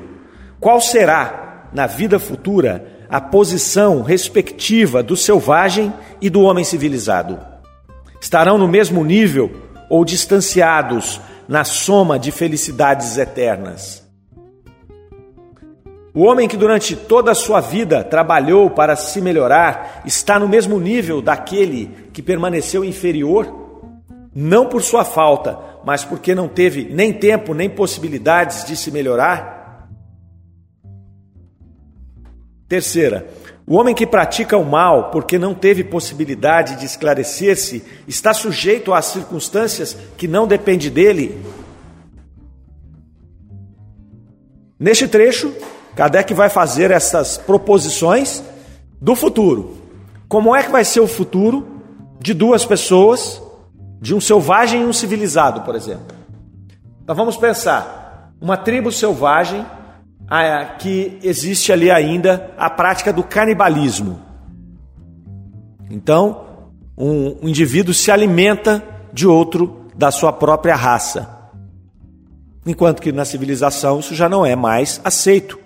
qual 0.59 0.81
será, 0.81 1.69
na 1.71 1.87
vida 1.87 2.19
futura, 2.19 3.05
a 3.09 3.21
posição 3.21 4.01
respectiva 4.01 5.01
do 5.01 5.15
selvagem 5.15 5.93
e 6.19 6.29
do 6.29 6.41
homem 6.41 6.65
civilizado? 6.65 7.39
Estarão 8.19 8.57
no 8.57 8.67
mesmo 8.67 9.05
nível 9.05 9.49
ou 9.89 10.03
distanciados 10.03 11.21
na 11.47 11.63
soma 11.63 12.19
de 12.19 12.31
felicidades 12.31 13.17
eternas? 13.17 14.04
O 16.15 16.23
homem 16.23 16.47
que 16.47 16.55
durante 16.55 16.95
toda 16.95 17.33
a 17.33 17.35
sua 17.35 17.59
vida 17.59 18.01
trabalhou 18.01 18.69
para 18.69 18.95
se 18.95 19.19
melhorar 19.19 20.01
está 20.05 20.39
no 20.39 20.47
mesmo 20.47 20.79
nível 20.79 21.21
daquele 21.21 21.91
que 22.13 22.21
permaneceu 22.21 22.85
inferior, 22.85 23.53
não 24.33 24.69
por 24.69 24.81
sua 24.81 25.03
falta, 25.03 25.59
mas 25.83 26.05
porque 26.05 26.33
não 26.33 26.47
teve 26.47 26.85
nem 26.85 27.11
tempo 27.11 27.53
nem 27.53 27.69
possibilidades 27.69 28.63
de 28.63 28.77
se 28.77 28.91
melhorar? 28.91 29.89
Terceira, 32.69 33.27
o 33.67 33.75
homem 33.75 33.93
que 33.93 34.07
pratica 34.07 34.55
o 34.55 34.63
mal 34.63 35.11
porque 35.11 35.37
não 35.37 35.53
teve 35.53 35.83
possibilidade 35.83 36.77
de 36.77 36.85
esclarecer-se 36.85 37.83
está 38.07 38.33
sujeito 38.33 38.93
às 38.93 39.07
circunstâncias 39.07 39.97
que 40.15 40.29
não 40.29 40.47
dependem 40.47 40.89
dele? 40.89 41.43
Neste 44.79 45.09
trecho, 45.09 45.53
Kardec 45.95 46.33
vai 46.33 46.49
fazer 46.49 46.91
essas 46.91 47.37
proposições 47.37 48.43
do 49.01 49.15
futuro. 49.15 49.77
Como 50.27 50.55
é 50.55 50.63
que 50.63 50.71
vai 50.71 50.83
ser 50.83 50.99
o 50.99 51.07
futuro 51.07 51.65
de 52.19 52.33
duas 52.33 52.65
pessoas, 52.65 53.41
de 54.01 54.13
um 54.13 54.19
selvagem 54.19 54.81
e 54.81 54.85
um 54.85 54.93
civilizado, 54.93 55.61
por 55.61 55.75
exemplo? 55.75 56.15
Então 57.03 57.15
vamos 57.15 57.37
pensar: 57.37 58.33
uma 58.41 58.57
tribo 58.57 58.91
selvagem 58.91 59.65
que 60.79 61.19
existe 61.23 61.71
ali 61.71 61.91
ainda 61.91 62.51
a 62.57 62.69
prática 62.69 63.13
do 63.13 63.23
canibalismo. 63.23 64.19
Então, 65.89 66.45
um, 66.97 67.47
indivíduo 67.47 67.93
se 67.93 68.11
alimenta 68.11 68.83
de 69.13 69.27
outro 69.27 69.85
da 69.95 70.11
sua 70.11 70.33
própria 70.33 70.75
raça. 70.75 71.49
Enquanto 72.65 73.01
que 73.01 73.11
na 73.11 73.23
civilização 73.23 73.99
isso 73.99 74.15
já 74.15 74.27
não 74.27 74.45
é 74.45 74.55
mais 74.55 74.99
aceito. 75.03 75.59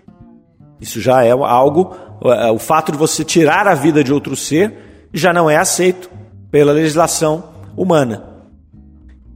Isso 0.80 1.02
já 1.02 1.24
é 1.24 1.32
algo, 1.32 1.96
é, 2.24 2.52
o 2.52 2.60
fato 2.60 2.92
de 2.92 2.98
você 2.98 3.24
tirar 3.24 3.68
a 3.68 3.76
vida 3.76 4.04
de 4.04 4.14
outro 4.14 4.36
ser 4.36 5.08
já 5.14 5.34
não 5.34 5.50
é 5.50 5.58
aceito 5.58 6.10
pela 6.52 6.72
legislação 6.72 7.44
humana. 7.76 8.24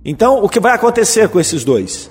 Então, 0.05 0.43
o 0.43 0.49
que 0.49 0.59
vai 0.59 0.73
acontecer 0.73 1.29
com 1.29 1.39
esses 1.39 1.63
dois? 1.63 2.09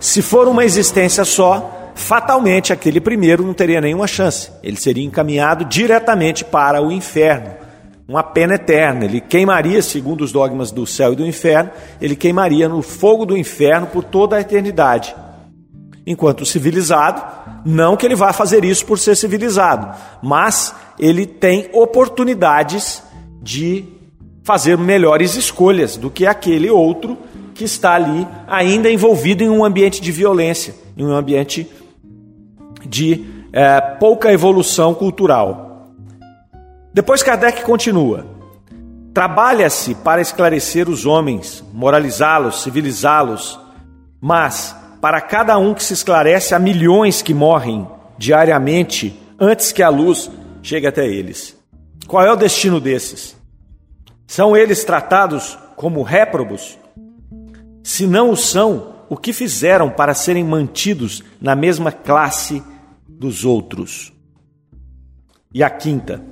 Se 0.00 0.22
for 0.22 0.48
uma 0.48 0.64
existência 0.64 1.24
só, 1.24 1.92
fatalmente 1.94 2.72
aquele 2.72 3.00
primeiro 3.00 3.44
não 3.44 3.54
teria 3.54 3.80
nenhuma 3.80 4.06
chance. 4.06 4.50
Ele 4.62 4.76
seria 4.76 5.04
encaminhado 5.04 5.64
diretamente 5.64 6.44
para 6.44 6.82
o 6.82 6.90
inferno, 6.90 7.54
uma 8.08 8.22
pena 8.22 8.54
eterna. 8.54 9.04
Ele 9.04 9.20
queimaria, 9.20 9.82
segundo 9.82 10.22
os 10.22 10.32
dogmas 10.32 10.70
do 10.70 10.86
céu 10.86 11.12
e 11.12 11.16
do 11.16 11.26
inferno, 11.26 11.70
ele 12.00 12.16
queimaria 12.16 12.68
no 12.68 12.82
fogo 12.82 13.24
do 13.26 13.36
inferno 13.36 13.86
por 13.86 14.04
toda 14.04 14.36
a 14.36 14.40
eternidade. 14.40 15.14
Enquanto 16.06 16.44
civilizado, 16.44 17.22
não 17.64 17.96
que 17.96 18.04
ele 18.04 18.14
vá 18.14 18.32
fazer 18.32 18.64
isso 18.64 18.84
por 18.84 18.98
ser 18.98 19.16
civilizado, 19.16 19.96
mas 20.22 20.74
ele 20.98 21.24
tem 21.24 21.70
oportunidades 21.72 23.02
de 23.42 23.84
fazer 24.42 24.76
melhores 24.76 25.34
escolhas 25.34 25.96
do 25.96 26.10
que 26.10 26.26
aquele 26.26 26.70
outro 26.70 27.16
que 27.54 27.64
está 27.64 27.94
ali 27.94 28.26
ainda 28.46 28.90
envolvido 28.90 29.42
em 29.42 29.48
um 29.48 29.64
ambiente 29.64 30.00
de 30.00 30.12
violência, 30.12 30.74
em 30.96 31.06
um 31.06 31.12
ambiente 31.12 31.66
de 32.86 33.24
é, 33.52 33.80
pouca 33.80 34.32
evolução 34.32 34.92
cultural. 34.92 35.90
Depois 36.92 37.22
Kardec 37.22 37.62
continua: 37.62 38.26
trabalha-se 39.14 39.94
para 39.94 40.20
esclarecer 40.20 40.88
os 40.88 41.06
homens, 41.06 41.64
moralizá-los, 41.72 42.62
civilizá-los, 42.62 43.58
mas 44.20 44.76
para 45.04 45.20
cada 45.20 45.58
um 45.58 45.74
que 45.74 45.84
se 45.84 45.92
esclarece 45.92 46.54
há 46.54 46.58
milhões 46.58 47.20
que 47.20 47.34
morrem 47.34 47.86
diariamente 48.16 49.14
antes 49.38 49.70
que 49.70 49.82
a 49.82 49.90
luz 49.90 50.30
chegue 50.62 50.86
até 50.86 51.06
eles. 51.06 51.54
Qual 52.06 52.24
é 52.24 52.32
o 52.32 52.36
destino 52.36 52.80
desses? 52.80 53.36
São 54.26 54.56
eles 54.56 54.82
tratados 54.82 55.58
como 55.76 56.02
réprobos? 56.02 56.78
Se 57.82 58.06
não 58.06 58.30
o 58.30 58.34
são, 58.34 58.94
o 59.10 59.14
que 59.14 59.34
fizeram 59.34 59.90
para 59.90 60.14
serem 60.14 60.42
mantidos 60.42 61.22
na 61.38 61.54
mesma 61.54 61.92
classe 61.92 62.62
dos 63.06 63.44
outros? 63.44 64.10
E 65.52 65.62
a 65.62 65.68
quinta: 65.68 66.24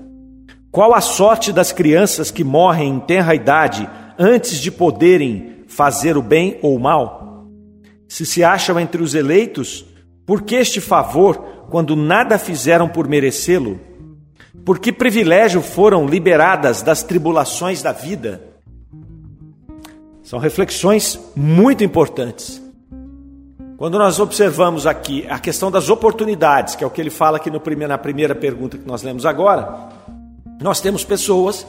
qual 0.70 0.94
a 0.94 1.02
sorte 1.02 1.52
das 1.52 1.72
crianças 1.72 2.30
que 2.30 2.42
morrem 2.42 2.88
em 2.88 3.00
tenra 3.00 3.34
idade 3.34 3.86
antes 4.18 4.58
de 4.58 4.70
poderem 4.70 5.62
fazer 5.68 6.16
o 6.16 6.22
bem 6.22 6.58
ou 6.62 6.74
o 6.74 6.80
mal? 6.80 7.21
Se 8.12 8.26
se 8.26 8.44
acham 8.44 8.78
entre 8.78 9.02
os 9.02 9.14
eleitos, 9.14 9.86
por 10.26 10.42
que 10.42 10.56
este 10.56 10.82
favor 10.82 11.64
quando 11.70 11.96
nada 11.96 12.38
fizeram 12.38 12.86
por 12.86 13.08
merecê-lo? 13.08 13.80
Por 14.66 14.78
que 14.78 14.92
privilégio 14.92 15.62
foram 15.62 16.06
liberadas 16.06 16.82
das 16.82 17.02
tribulações 17.02 17.80
da 17.80 17.90
vida? 17.90 18.42
São 20.22 20.38
reflexões 20.38 21.18
muito 21.34 21.82
importantes. 21.82 22.60
Quando 23.78 23.98
nós 23.98 24.20
observamos 24.20 24.86
aqui 24.86 25.26
a 25.26 25.38
questão 25.38 25.70
das 25.70 25.88
oportunidades, 25.88 26.74
que 26.74 26.84
é 26.84 26.86
o 26.86 26.90
que 26.90 27.00
ele 27.00 27.08
fala 27.08 27.38
aqui 27.38 27.50
primeiro, 27.60 27.92
na 27.92 27.96
primeira 27.96 28.34
pergunta 28.34 28.76
que 28.76 28.86
nós 28.86 29.02
lemos 29.02 29.24
agora, 29.24 29.88
nós 30.60 30.82
temos 30.82 31.02
pessoas 31.02 31.66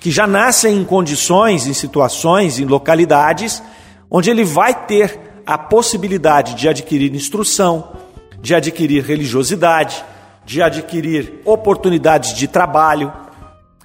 que 0.00 0.10
já 0.10 0.26
nascem 0.26 0.76
em 0.76 0.84
condições, 0.84 1.68
em 1.68 1.72
situações, 1.72 2.58
em 2.58 2.64
localidades, 2.64 3.62
onde 4.10 4.28
ele 4.28 4.42
vai 4.42 4.86
ter 4.86 5.33
a 5.46 5.58
possibilidade 5.58 6.54
de 6.54 6.68
adquirir 6.68 7.14
instrução, 7.14 7.92
de 8.40 8.54
adquirir 8.54 9.04
religiosidade, 9.04 10.04
de 10.44 10.62
adquirir 10.62 11.40
oportunidades 11.44 12.34
de 12.34 12.46
trabalho, 12.46 13.12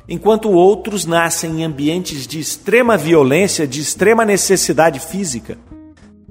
enquanto 0.07 0.51
outros 0.51 1.05
nascem 1.05 1.61
em 1.61 1.63
ambientes 1.63 2.25
de 2.25 2.39
extrema 2.39 2.97
violência, 2.97 3.67
de 3.67 3.79
extrema 3.79 4.25
necessidade 4.25 4.99
física. 4.99 5.57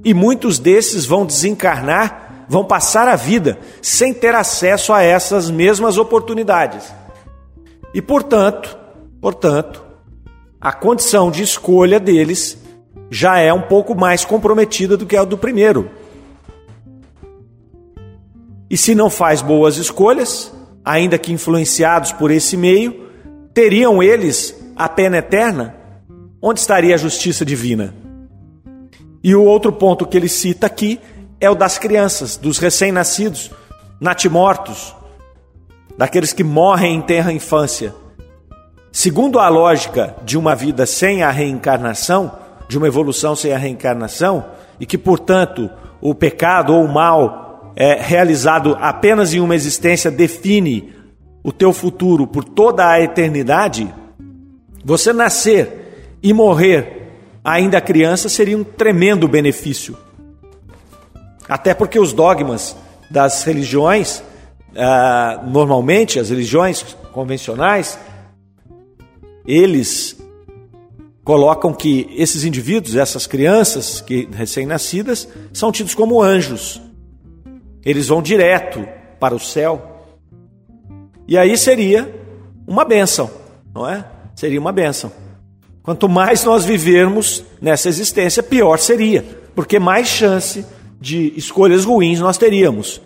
E 0.05 0.13
muitos 0.13 0.59
desses 0.59 1.07
vão 1.07 1.25
desencarnar, 1.25 2.47
vão 2.49 2.65
passar 2.65 3.09
a 3.09 3.17
vida 3.17 3.59
sem 3.81 4.13
ter 4.13 4.35
acesso 4.35 4.93
a 4.93 5.03
essas 5.03 5.51
mesmas 5.51 5.97
oportunidades. 5.97 6.93
E 7.95 8.03
portanto, 8.03 8.77
portanto, 9.21 9.85
a 10.61 10.73
condição 10.73 11.31
de 11.31 11.43
escolha 11.43 12.01
deles 12.01 12.59
já 13.11 13.39
é 13.39 13.53
um 13.53 13.63
pouco 13.63 13.95
mais 13.95 14.25
comprometida 14.25 14.97
do 14.97 15.07
que 15.07 15.17
a 15.17 15.25
do 15.25 15.39
primeiro. 15.39 15.91
E 18.71 18.77
se 18.77 18.95
não 18.95 19.09
faz 19.09 19.41
boas 19.41 19.77
escolhas, 19.77 20.53
ainda 20.85 21.19
que 21.19 21.33
influenciados 21.33 22.13
por 22.13 22.31
esse 22.31 22.57
meio, 22.57 23.09
teriam 23.55 24.03
eles 24.03 24.55
a 24.77 24.89
pena 24.89 25.19
eterna? 25.19 25.75
Onde 26.41 26.61
estaria 26.61 26.95
a 26.95 26.99
justiça 26.99 27.45
divina? 27.45 27.95
E 29.25 29.35
o 29.35 29.43
outro 29.43 29.73
ponto 29.73 30.07
que 30.07 30.17
ele 30.17 30.29
cita 30.29 30.67
aqui 30.67 31.01
é 31.41 31.51
o 31.51 31.55
das 31.55 31.79
crianças, 31.79 32.37
dos 32.37 32.59
recém-nascidos, 32.59 33.51
natimortos, 34.01 34.95
daqueles 35.97 36.33
que 36.33 36.45
morrem 36.45 36.97
em 36.97 37.03
terra 37.03 37.33
infância. 37.33 37.95
Segundo 38.93 39.39
a 39.39 39.49
lógica 39.49 40.15
de 40.25 40.39
uma 40.39 40.55
vida 40.55 40.87
sem 40.87 41.23
a 41.23 41.31
reencarnação, 41.31 42.33
de 42.69 42.77
uma 42.77 42.87
evolução 42.87 43.35
sem 43.35 43.53
a 43.53 43.59
reencarnação, 43.59 44.45
e 44.79 44.87
que, 44.87 44.99
portanto, 44.99 45.71
o 46.01 46.15
pecado 46.15 46.75
ou 46.75 46.85
o 46.85 46.93
mal 46.93 47.73
é 47.75 48.01
realizado 48.01 48.77
apenas 48.81 49.33
em 49.33 49.41
uma 49.41 49.55
existência 49.55 50.11
define 50.11 50.93
o 51.43 51.53
teu 51.53 51.73
futuro 51.73 52.27
por 52.27 52.45
toda 52.45 52.89
a 52.89 53.01
eternidade, 53.01 53.93
você 54.85 55.13
nascer 55.13 56.19
e 56.23 56.33
morrer 56.33 56.99
ainda 57.43 57.81
criança 57.81 58.29
seria 58.29 58.59
um 58.59 58.65
tremendo 58.65 59.27
benefício. 59.27 59.97
Até 61.49 61.73
porque 61.73 61.99
os 61.99 62.13
dogmas 62.13 62.77
das 63.11 63.43
religiões, 63.45 64.23
ah, 64.77 65.43
normalmente 65.47 66.21
as 66.21 66.29
religiões 66.29 66.85
convencionais, 67.13 67.99
eles 69.47 70.21
colocam 71.29 71.75
que 71.75 72.09
esses 72.17 72.43
indivíduos, 72.43 72.97
essas 72.97 73.27
crianças 73.27 74.01
que 74.01 74.27
recém-nascidas, 74.33 75.29
são 75.53 75.71
tidos 75.71 75.95
como 75.95 76.23
anjos. 76.23 76.81
Eles 77.85 78.09
vão 78.09 78.23
direto 78.23 78.89
para 79.21 79.35
o 79.35 79.39
céu 79.39 80.07
e 81.29 81.37
aí 81.37 81.55
seria 81.59 82.11
uma 82.67 82.83
bênção, 82.83 83.31
não 83.75 83.87
é? 83.87 84.07
Seria 84.35 84.59
uma 84.59 84.73
bênção. 84.73 85.13
Quanto 85.83 86.09
mais 86.09 86.45
nós 86.45 86.65
vivermos 86.65 87.45
nessa 87.61 87.91
existência, 87.91 88.43
pior 88.43 88.79
seria, 88.79 89.23
porque 89.55 89.79
mais 89.79 90.09
chance 90.09 90.65
de 90.99 91.35
escolhas 91.37 91.85
ruins 91.85 92.21
nós 92.21 92.39
teríamos. 92.39 93.03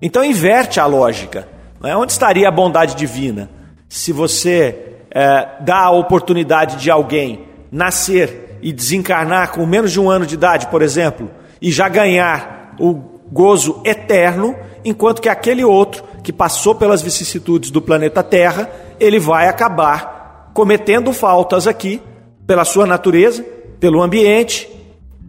Então 0.00 0.24
inverte 0.24 0.80
a 0.80 0.86
lógica. 0.86 1.46
É? 1.84 1.94
Onde 1.94 2.12
estaria 2.12 2.48
a 2.48 2.50
bondade 2.50 2.94
divina? 2.94 3.50
Se 3.90 4.10
você 4.10 4.96
é, 5.10 5.48
dá 5.60 5.80
a 5.80 5.90
oportunidade 5.90 6.76
de 6.76 6.90
alguém 6.90 7.46
nascer 7.70 8.58
e 8.62 8.72
desencarnar 8.72 9.52
com 9.52 9.64
menos 9.66 9.92
de 9.92 10.00
um 10.00 10.10
ano 10.10 10.26
de 10.26 10.34
idade, 10.34 10.66
por 10.68 10.82
exemplo, 10.82 11.30
e 11.60 11.70
já 11.70 11.88
ganhar 11.88 12.74
o 12.78 12.94
gozo 13.30 13.80
eterno, 13.84 14.54
enquanto 14.84 15.20
que 15.20 15.28
aquele 15.28 15.64
outro 15.64 16.04
que 16.22 16.32
passou 16.32 16.74
pelas 16.74 17.02
vicissitudes 17.02 17.70
do 17.70 17.80
planeta 17.80 18.22
Terra, 18.22 18.70
ele 18.98 19.18
vai 19.18 19.48
acabar 19.48 20.50
cometendo 20.54 21.12
faltas 21.12 21.66
aqui 21.66 22.02
pela 22.46 22.64
sua 22.64 22.86
natureza, 22.86 23.44
pelo 23.78 24.02
ambiente, 24.02 24.68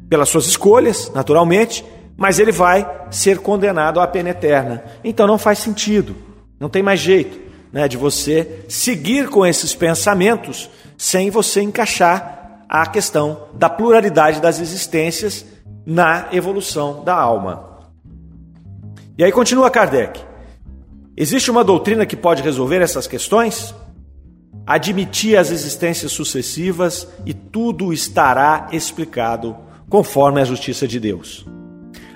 pelas 0.10 0.30
suas 0.30 0.46
escolhas, 0.48 1.12
naturalmente, 1.14 1.86
mas 2.18 2.40
ele 2.40 2.52
vai 2.52 2.90
ser 3.12 3.40
condenado 3.40 4.00
à 4.00 4.08
pena 4.08 4.30
eterna. 4.30 4.84
Então 5.04 5.28
não 5.28 5.38
faz 5.38 5.60
sentido, 5.60 6.16
não 6.60 6.70
tem 6.70 6.82
mais 6.82 7.00
jeito 7.00 7.40
né, 7.72 7.88
de 7.88 7.98
você 7.98 8.62
seguir 8.68 9.30
com 9.30 9.46
esses 9.46 9.76
pensamentos 9.76 10.70
sem 11.00 11.30
você 11.30 11.62
encaixar 11.62 12.66
a 12.68 12.86
questão 12.86 13.48
da 13.54 13.70
pluralidade 13.70 14.42
das 14.42 14.60
existências 14.60 15.46
na 15.86 16.28
evolução 16.34 17.06
da 17.06 17.16
alma. 17.16 17.88
E 19.18 19.24
aí 19.24 19.32
continua 19.32 19.72
Kardec. 19.72 20.20
Existe 21.16 21.50
uma 21.50 21.64
doutrina 21.64 22.06
que 22.06 22.18
pode 22.18 22.44
resolver 22.44 22.82
essas 22.82 23.08
questões? 23.08 23.74
Admitir 24.68 25.38
as 25.38 25.52
existências 25.52 26.12
sucessivas 26.12 27.08
e 27.26 27.34
tudo 27.34 27.94
estará 27.94 28.68
explicado 28.74 29.56
conforme 29.90 30.42
a 30.42 30.46
justiça 30.46 30.86
de 30.86 31.00
Deus. 31.00 31.46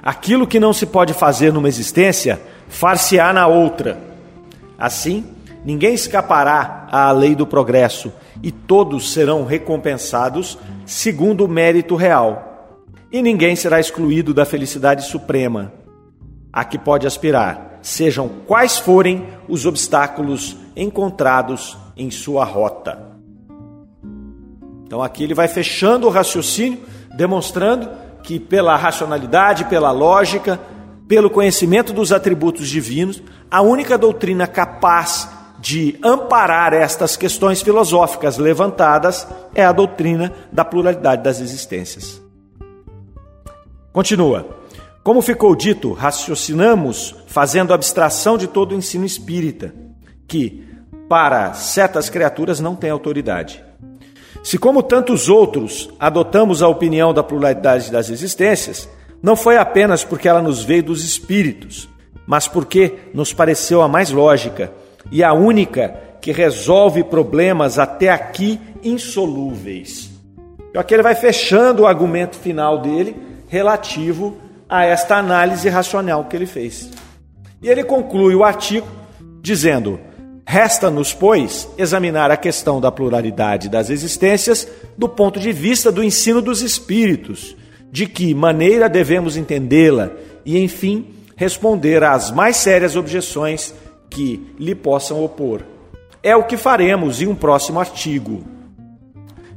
Aquilo 0.04 0.46
que 0.46 0.60
não 0.60 0.74
se 0.74 0.86
pode 0.86 1.13
fazer 1.13 1.54
numa 1.54 1.69
existência, 1.69 2.41
far-se-á 2.67 3.32
na 3.32 3.48
outra. 3.48 3.98
Assim, 4.78 5.26
ninguém 5.65 5.93
escapará 5.93 6.88
à 6.91 7.12
lei 7.12 7.36
do 7.36 7.47
progresso 7.47 8.12
e 8.41 8.52
todos 8.52 9.13
serão 9.13 9.45
recompensados 9.45 10.58
segundo 10.86 11.45
o 11.45 11.47
mérito 11.47 11.95
real. 11.95 12.78
E 13.12 13.21
ninguém 13.21 13.56
será 13.56 13.80
excluído 13.80 14.34
da 14.34 14.45
felicidade 14.45 15.06
suprema 15.06 15.71
a 16.52 16.63
que 16.63 16.78
pode 16.78 17.08
aspirar, 17.08 17.80
sejam 17.82 18.30
quais 18.45 18.78
forem 18.78 19.26
os 19.47 19.65
obstáculos 19.65 20.56
encontrados 20.76 21.76
em 21.97 22.12
sua 22.12 22.45
rota. 22.45 23.13
Então 24.86 25.02
aqui 25.02 25.23
ele 25.23 25.34
vai 25.34 25.47
fechando 25.47 26.06
o 26.06 26.12
raciocínio, 26.12 26.80
demonstrando 27.15 27.89
que 28.21 28.39
pela 28.39 28.76
racionalidade, 28.76 29.65
pela 29.65 29.91
lógica, 29.91 30.60
pelo 31.08 31.30
conhecimento 31.30 31.91
dos 31.91 32.12
atributos 32.12 32.69
divinos, 32.69 33.21
a 33.49 33.62
única 33.62 33.97
doutrina 33.97 34.47
capaz 34.47 35.28
de 35.63 35.97
amparar 36.04 36.73
estas 36.73 37.15
questões 37.15 37.62
filosóficas 37.62 38.38
levantadas 38.38 39.26
é 39.56 39.63
a 39.63 39.71
doutrina 39.71 40.34
da 40.52 40.65
pluralidade 40.65 41.23
das 41.23 41.39
existências. 41.39 42.21
Continua. 43.93 44.45
Como 45.02 45.21
ficou 45.21 45.56
dito, 45.56 45.93
raciocinamos 45.93 47.15
fazendo 47.28 47.73
abstração 47.73 48.38
de 48.38 48.45
todo 48.45 48.73
o 48.73 48.76
ensino 48.76 49.06
espírita, 49.06 49.73
que, 50.28 50.67
para 51.08 51.54
certas 51.54 52.10
criaturas, 52.10 52.60
não 52.60 52.76
tem 52.76 52.89
autoridade. 52.89 53.63
Se, 54.43 54.58
como 54.58 54.84
tantos 54.84 55.30
outros, 55.30 55.89
adotamos 55.97 56.62
a 56.62 56.67
opinião 56.67 57.13
da 57.13 57.23
pluralidade 57.23 57.89
das 57.89 58.10
existências, 58.10 58.89
não 59.21 59.38
foi 59.38 59.56
apenas 59.56 60.04
porque 60.04 60.28
ela 60.28 60.41
nos 60.41 60.62
veio 60.62 60.84
dos 60.84 61.06
espíritos, 61.06 61.88
mas 62.28 62.49
porque 62.49 62.95
nos 63.13 63.32
pareceu 63.32 63.82
a 63.82 63.88
mais 63.88 64.12
lógica 64.12 64.83
e 65.12 65.24
a 65.24 65.34
única 65.34 65.96
que 66.22 66.32
resolve 66.32 67.04
problemas 67.04 67.78
até 67.78 68.10
aqui 68.10 68.60
insolúveis. 68.84 70.10
Então, 70.70 70.82
aqui 70.82 70.94
ele 70.94 71.04
vai 71.04 71.16
fechando 71.16 71.84
o 71.84 71.88
argumento 71.88 72.36
final 72.38 72.82
dele 72.82 73.16
relativo 73.48 74.38
a 74.68 74.86
esta 74.86 75.18
análise 75.18 75.70
racional 75.70 76.26
que 76.26 76.36
ele 76.36 76.46
fez. 76.46 76.89
E 77.62 77.70
ele 77.70 77.84
conclui 77.84 78.34
o 78.34 78.44
artigo 78.44 78.88
dizendo: 79.42 80.00
Resta-nos, 80.46 81.13
pois, 81.13 81.70
examinar 81.78 82.32
a 82.32 82.38
questão 82.38 82.82
da 82.82 82.92
pluralidade 82.92 83.70
das 83.70 83.89
existências 83.89 84.68
do 84.98 85.08
ponto 85.08 85.39
de 85.39 85.52
vista 85.52 85.92
do 85.92 86.04
ensino 86.04 86.42
dos 86.42 86.62
espíritos, 86.62 87.56
de 87.92 88.08
que 88.08 88.34
maneira 88.34 88.89
devemos 88.89 89.38
entendê-la 89.38 90.12
e, 90.46 90.58
enfim, 90.58 91.08
responder 91.36 92.04
às 92.04 92.32
mais 92.32 92.58
sérias 92.58 92.96
objeções 92.96 93.74
que 94.13 94.54
lhe 94.60 94.76
possam 94.76 95.26
opor. 95.26 95.63
É 96.21 96.36
o 96.36 96.43
que 96.43 96.56
faremos 96.56 97.19
em 97.19 97.28
um 97.28 97.34
próximo 97.34 97.80
artigo. 97.80 98.43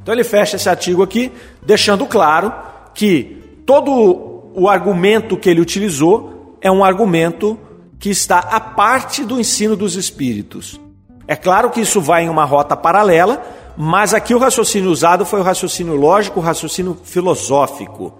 Então 0.00 0.14
ele 0.14 0.24
fecha 0.24 0.56
esse 0.56 0.68
artigo 0.68 1.02
aqui, 1.02 1.30
deixando 1.64 2.06
claro 2.06 2.52
que 2.94 3.60
todo 3.66 4.50
o 4.54 4.66
argumento 4.68 5.36
que 5.36 5.50
ele 5.50 5.60
utilizou 5.60 6.56
é 6.62 6.70
um 6.70 6.82
argumento 6.82 7.58
que 7.98 8.08
está 8.08 8.38
à 8.38 8.58
parte 8.58 9.24
do 9.24 9.38
ensino 9.38 9.76
dos 9.76 9.94
espíritos. 9.94 10.80
É 11.28 11.36
claro 11.36 11.70
que 11.70 11.82
isso 11.82 12.00
vai 12.00 12.24
em 12.24 12.30
uma 12.30 12.44
rota 12.44 12.74
paralela, 12.74 13.44
mas 13.76 14.14
aqui 14.14 14.34
o 14.34 14.38
raciocínio 14.38 14.90
usado 14.90 15.26
foi 15.26 15.40
o 15.40 15.42
raciocínio 15.42 15.94
lógico, 15.94 16.40
o 16.40 16.42
raciocínio 16.42 16.96
filosófico. 17.04 18.14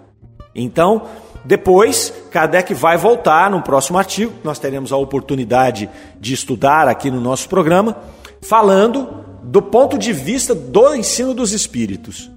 Então, 0.55 1.03
depois, 1.47 2.13
Kardec 2.31 2.75
vai 2.75 2.97
voltar 2.97 3.51
no 3.51 3.63
próximo 3.63 3.99
artigo, 3.99 4.33
nós 4.43 4.59
teremos 4.59 4.93
a 4.93 4.97
oportunidade 4.97 5.89
de 6.21 6.35
estudar 6.35 6.89
aqui 6.89 7.11
no 7.11 7.21
nosso 7.21 7.49
programa, 7.49 7.97
falando 8.43 9.25
do 9.43 9.63
ponto 9.63 9.97
de 9.97 10.13
vista 10.13 10.55
do 10.55 10.95
ensino 10.95 11.33
dos 11.33 11.53
espíritos 11.53 12.31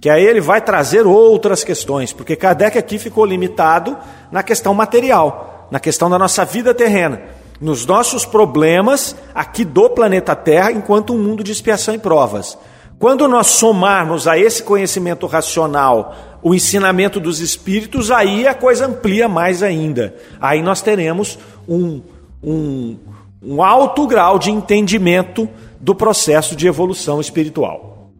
que 0.00 0.10
aí 0.10 0.24
ele 0.24 0.40
vai 0.40 0.60
trazer 0.60 1.06
outras 1.06 1.64
questões, 1.64 2.12
porque 2.12 2.36
Kardec 2.36 2.78
aqui 2.78 2.96
ficou 2.96 3.24
limitado 3.24 3.96
na 4.30 4.42
questão 4.42 4.74
material, 4.74 5.66
na 5.68 5.80
questão 5.80 6.08
da 6.08 6.16
nossa 6.16 6.44
vida 6.44 6.74
terrena, 6.74 7.22
nos 7.60 7.86
nossos 7.86 8.24
problemas 8.24 9.16
aqui 9.34 9.64
do 9.64 9.90
planeta 9.90 10.36
Terra, 10.36 10.70
enquanto 10.70 11.12
um 11.12 11.18
mundo 11.18 11.42
de 11.42 11.50
expiação 11.50 11.94
e 11.94 11.98
provas. 11.98 12.56
Quando 12.98 13.28
nós 13.28 13.48
somarmos 13.48 14.26
a 14.26 14.38
esse 14.38 14.62
conhecimento 14.62 15.26
racional 15.26 16.14
o 16.42 16.54
ensinamento 16.54 17.18
dos 17.18 17.40
espíritos, 17.40 18.10
aí 18.10 18.46
a 18.46 18.54
coisa 18.54 18.86
amplia 18.86 19.28
mais 19.28 19.62
ainda. 19.62 20.14
Aí 20.40 20.62
nós 20.62 20.80
teremos 20.80 21.38
um, 21.68 22.00
um, 22.42 22.96
um 23.42 23.62
alto 23.62 24.06
grau 24.06 24.38
de 24.38 24.50
entendimento 24.50 25.48
do 25.80 25.94
processo 25.94 26.54
de 26.54 26.68
evolução 26.68 27.20
espiritual. 27.20 28.12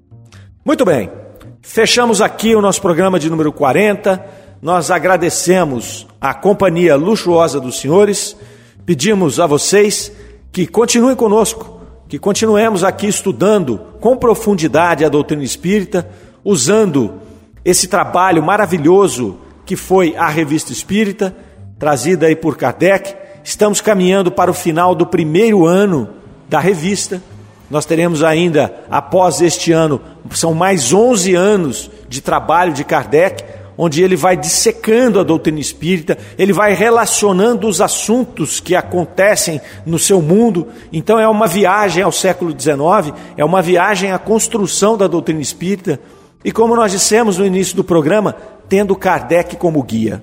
Muito 0.65 0.85
bem. 0.85 1.09
Fechamos 1.63 2.21
aqui 2.21 2.55
o 2.55 2.61
nosso 2.61 2.83
programa 2.83 3.19
de 3.19 3.31
número 3.31 3.53
40. 3.53 4.25
Nós 4.61 4.91
agradecemos 4.91 6.07
a 6.21 6.35
companhia 6.35 6.97
luxuosa 6.97 7.61
dos 7.61 7.81
senhores. 7.81 8.37
Pedimos 8.85 9.39
a 9.39 9.47
vocês 9.47 10.11
que 10.51 10.67
continuem 10.67 11.15
conosco, 11.15 11.76
que 12.09 12.19
continuemos 12.19 12.85
aqui 12.85 13.09
estudando 13.09 13.79
com 14.01 14.17
profundidade 14.17 15.05
a 15.05 15.09
doutrina 15.09 15.43
espírita, 15.43 16.09
usando 16.45 17.15
esse 17.65 17.89
trabalho 17.89 18.43
maravilhoso 18.43 19.39
que 19.65 19.75
foi 19.75 20.15
a 20.17 20.29
Revista 20.29 20.73
Espírita, 20.73 21.37
trazida 21.79 22.27
aí 22.27 22.37
por 22.37 22.57
Kardec. 22.57 23.15
Estamos 23.43 23.81
caminhando 23.81 24.31
para 24.31 24.51
o 24.51 24.55
final 24.55 24.95
do 24.95 25.05
primeiro 25.05 25.67
ano 25.67 26.11
da 26.49 26.61
revista. 26.61 27.21
Nós 27.69 27.85
teremos 27.85 28.23
ainda, 28.23 28.85
após 28.89 29.41
este 29.41 29.73
ano, 29.73 30.01
são 30.31 30.55
mais 30.55 30.93
11 30.93 31.35
anos 31.35 31.91
de 32.09 32.21
trabalho 32.21 32.73
de 32.73 32.85
Kardec, 32.85 33.43
onde 33.79 34.03
ele 34.03 34.17
vai 34.17 34.37
dissecando 34.37 35.21
a 35.21 35.23
doutrina 35.23 35.61
espírita, 35.61 36.17
ele 36.39 36.53
vai 36.53 36.73
relacionando 36.73 37.69
os 37.69 37.81
assuntos 37.81 38.59
que 38.59 38.75
acontecem 38.75 39.61
no 39.85 39.99
seu 39.99 40.23
mundo. 40.23 40.69
Então, 40.93 41.19
é 41.19 41.29
uma 41.29 41.47
viagem 41.47 42.03
ao 42.03 42.13
século 42.13 42.51
XIX, 42.51 43.15
é 43.37 43.45
uma 43.45 43.61
viagem 43.61 44.13
à 44.13 44.19
construção 44.19 44.97
da 44.97 45.07
doutrina 45.07 45.41
espírita. 45.41 46.01
E 46.45 46.53
como 46.53 46.77
nós 46.77 46.93
dissemos 46.93 47.39
no 47.39 47.45
início 47.45 47.77
do 47.77 47.85
programa, 47.85 48.37
tendo 48.69 48.97
Kardec 48.97 49.57
como 49.57 49.83
guia. 49.83 50.23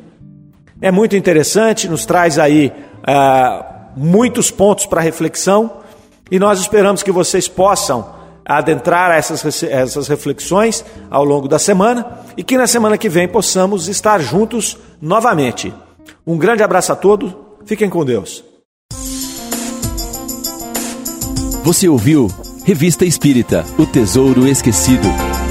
É 0.82 0.92
muito 0.92 1.16
interessante, 1.16 1.88
nos 1.88 2.06
traz 2.06 2.40
aí 2.40 2.72
ah, 3.06 3.90
muitos 3.96 4.52
pontos 4.52 4.86
para 4.86 5.02
reflexão. 5.02 5.84
E 6.32 6.40
nós 6.40 6.60
esperamos 6.60 7.04
que 7.04 7.12
vocês 7.12 7.48
possam 7.48 8.13
adentrar 8.46 9.12
essas, 9.12 9.64
essas 9.64 10.08
reflexões 10.08 10.84
ao 11.10 11.24
longo 11.24 11.48
da 11.48 11.60
semana 11.60 12.20
e 12.36 12.44
que 12.44 12.58
na 12.58 12.68
semana 12.68 12.98
que 12.98 13.10
vem 13.10 13.28
possamos 13.28 13.88
estar 13.88 14.20
juntos 14.20 14.78
novamente. 15.02 15.74
Um 16.26 16.38
grande 16.38 16.64
abraço 16.64 16.92
a 16.92 16.96
todos, 16.96 17.34
fiquem 17.66 17.90
com 17.90 18.04
Deus. 18.04 18.44
Você 21.64 21.88
ouviu 21.88 22.30
Revista 22.66 23.06
Espírita 23.06 23.66
O 23.78 23.86
Tesouro 23.86 24.48
Esquecido. 24.48 25.43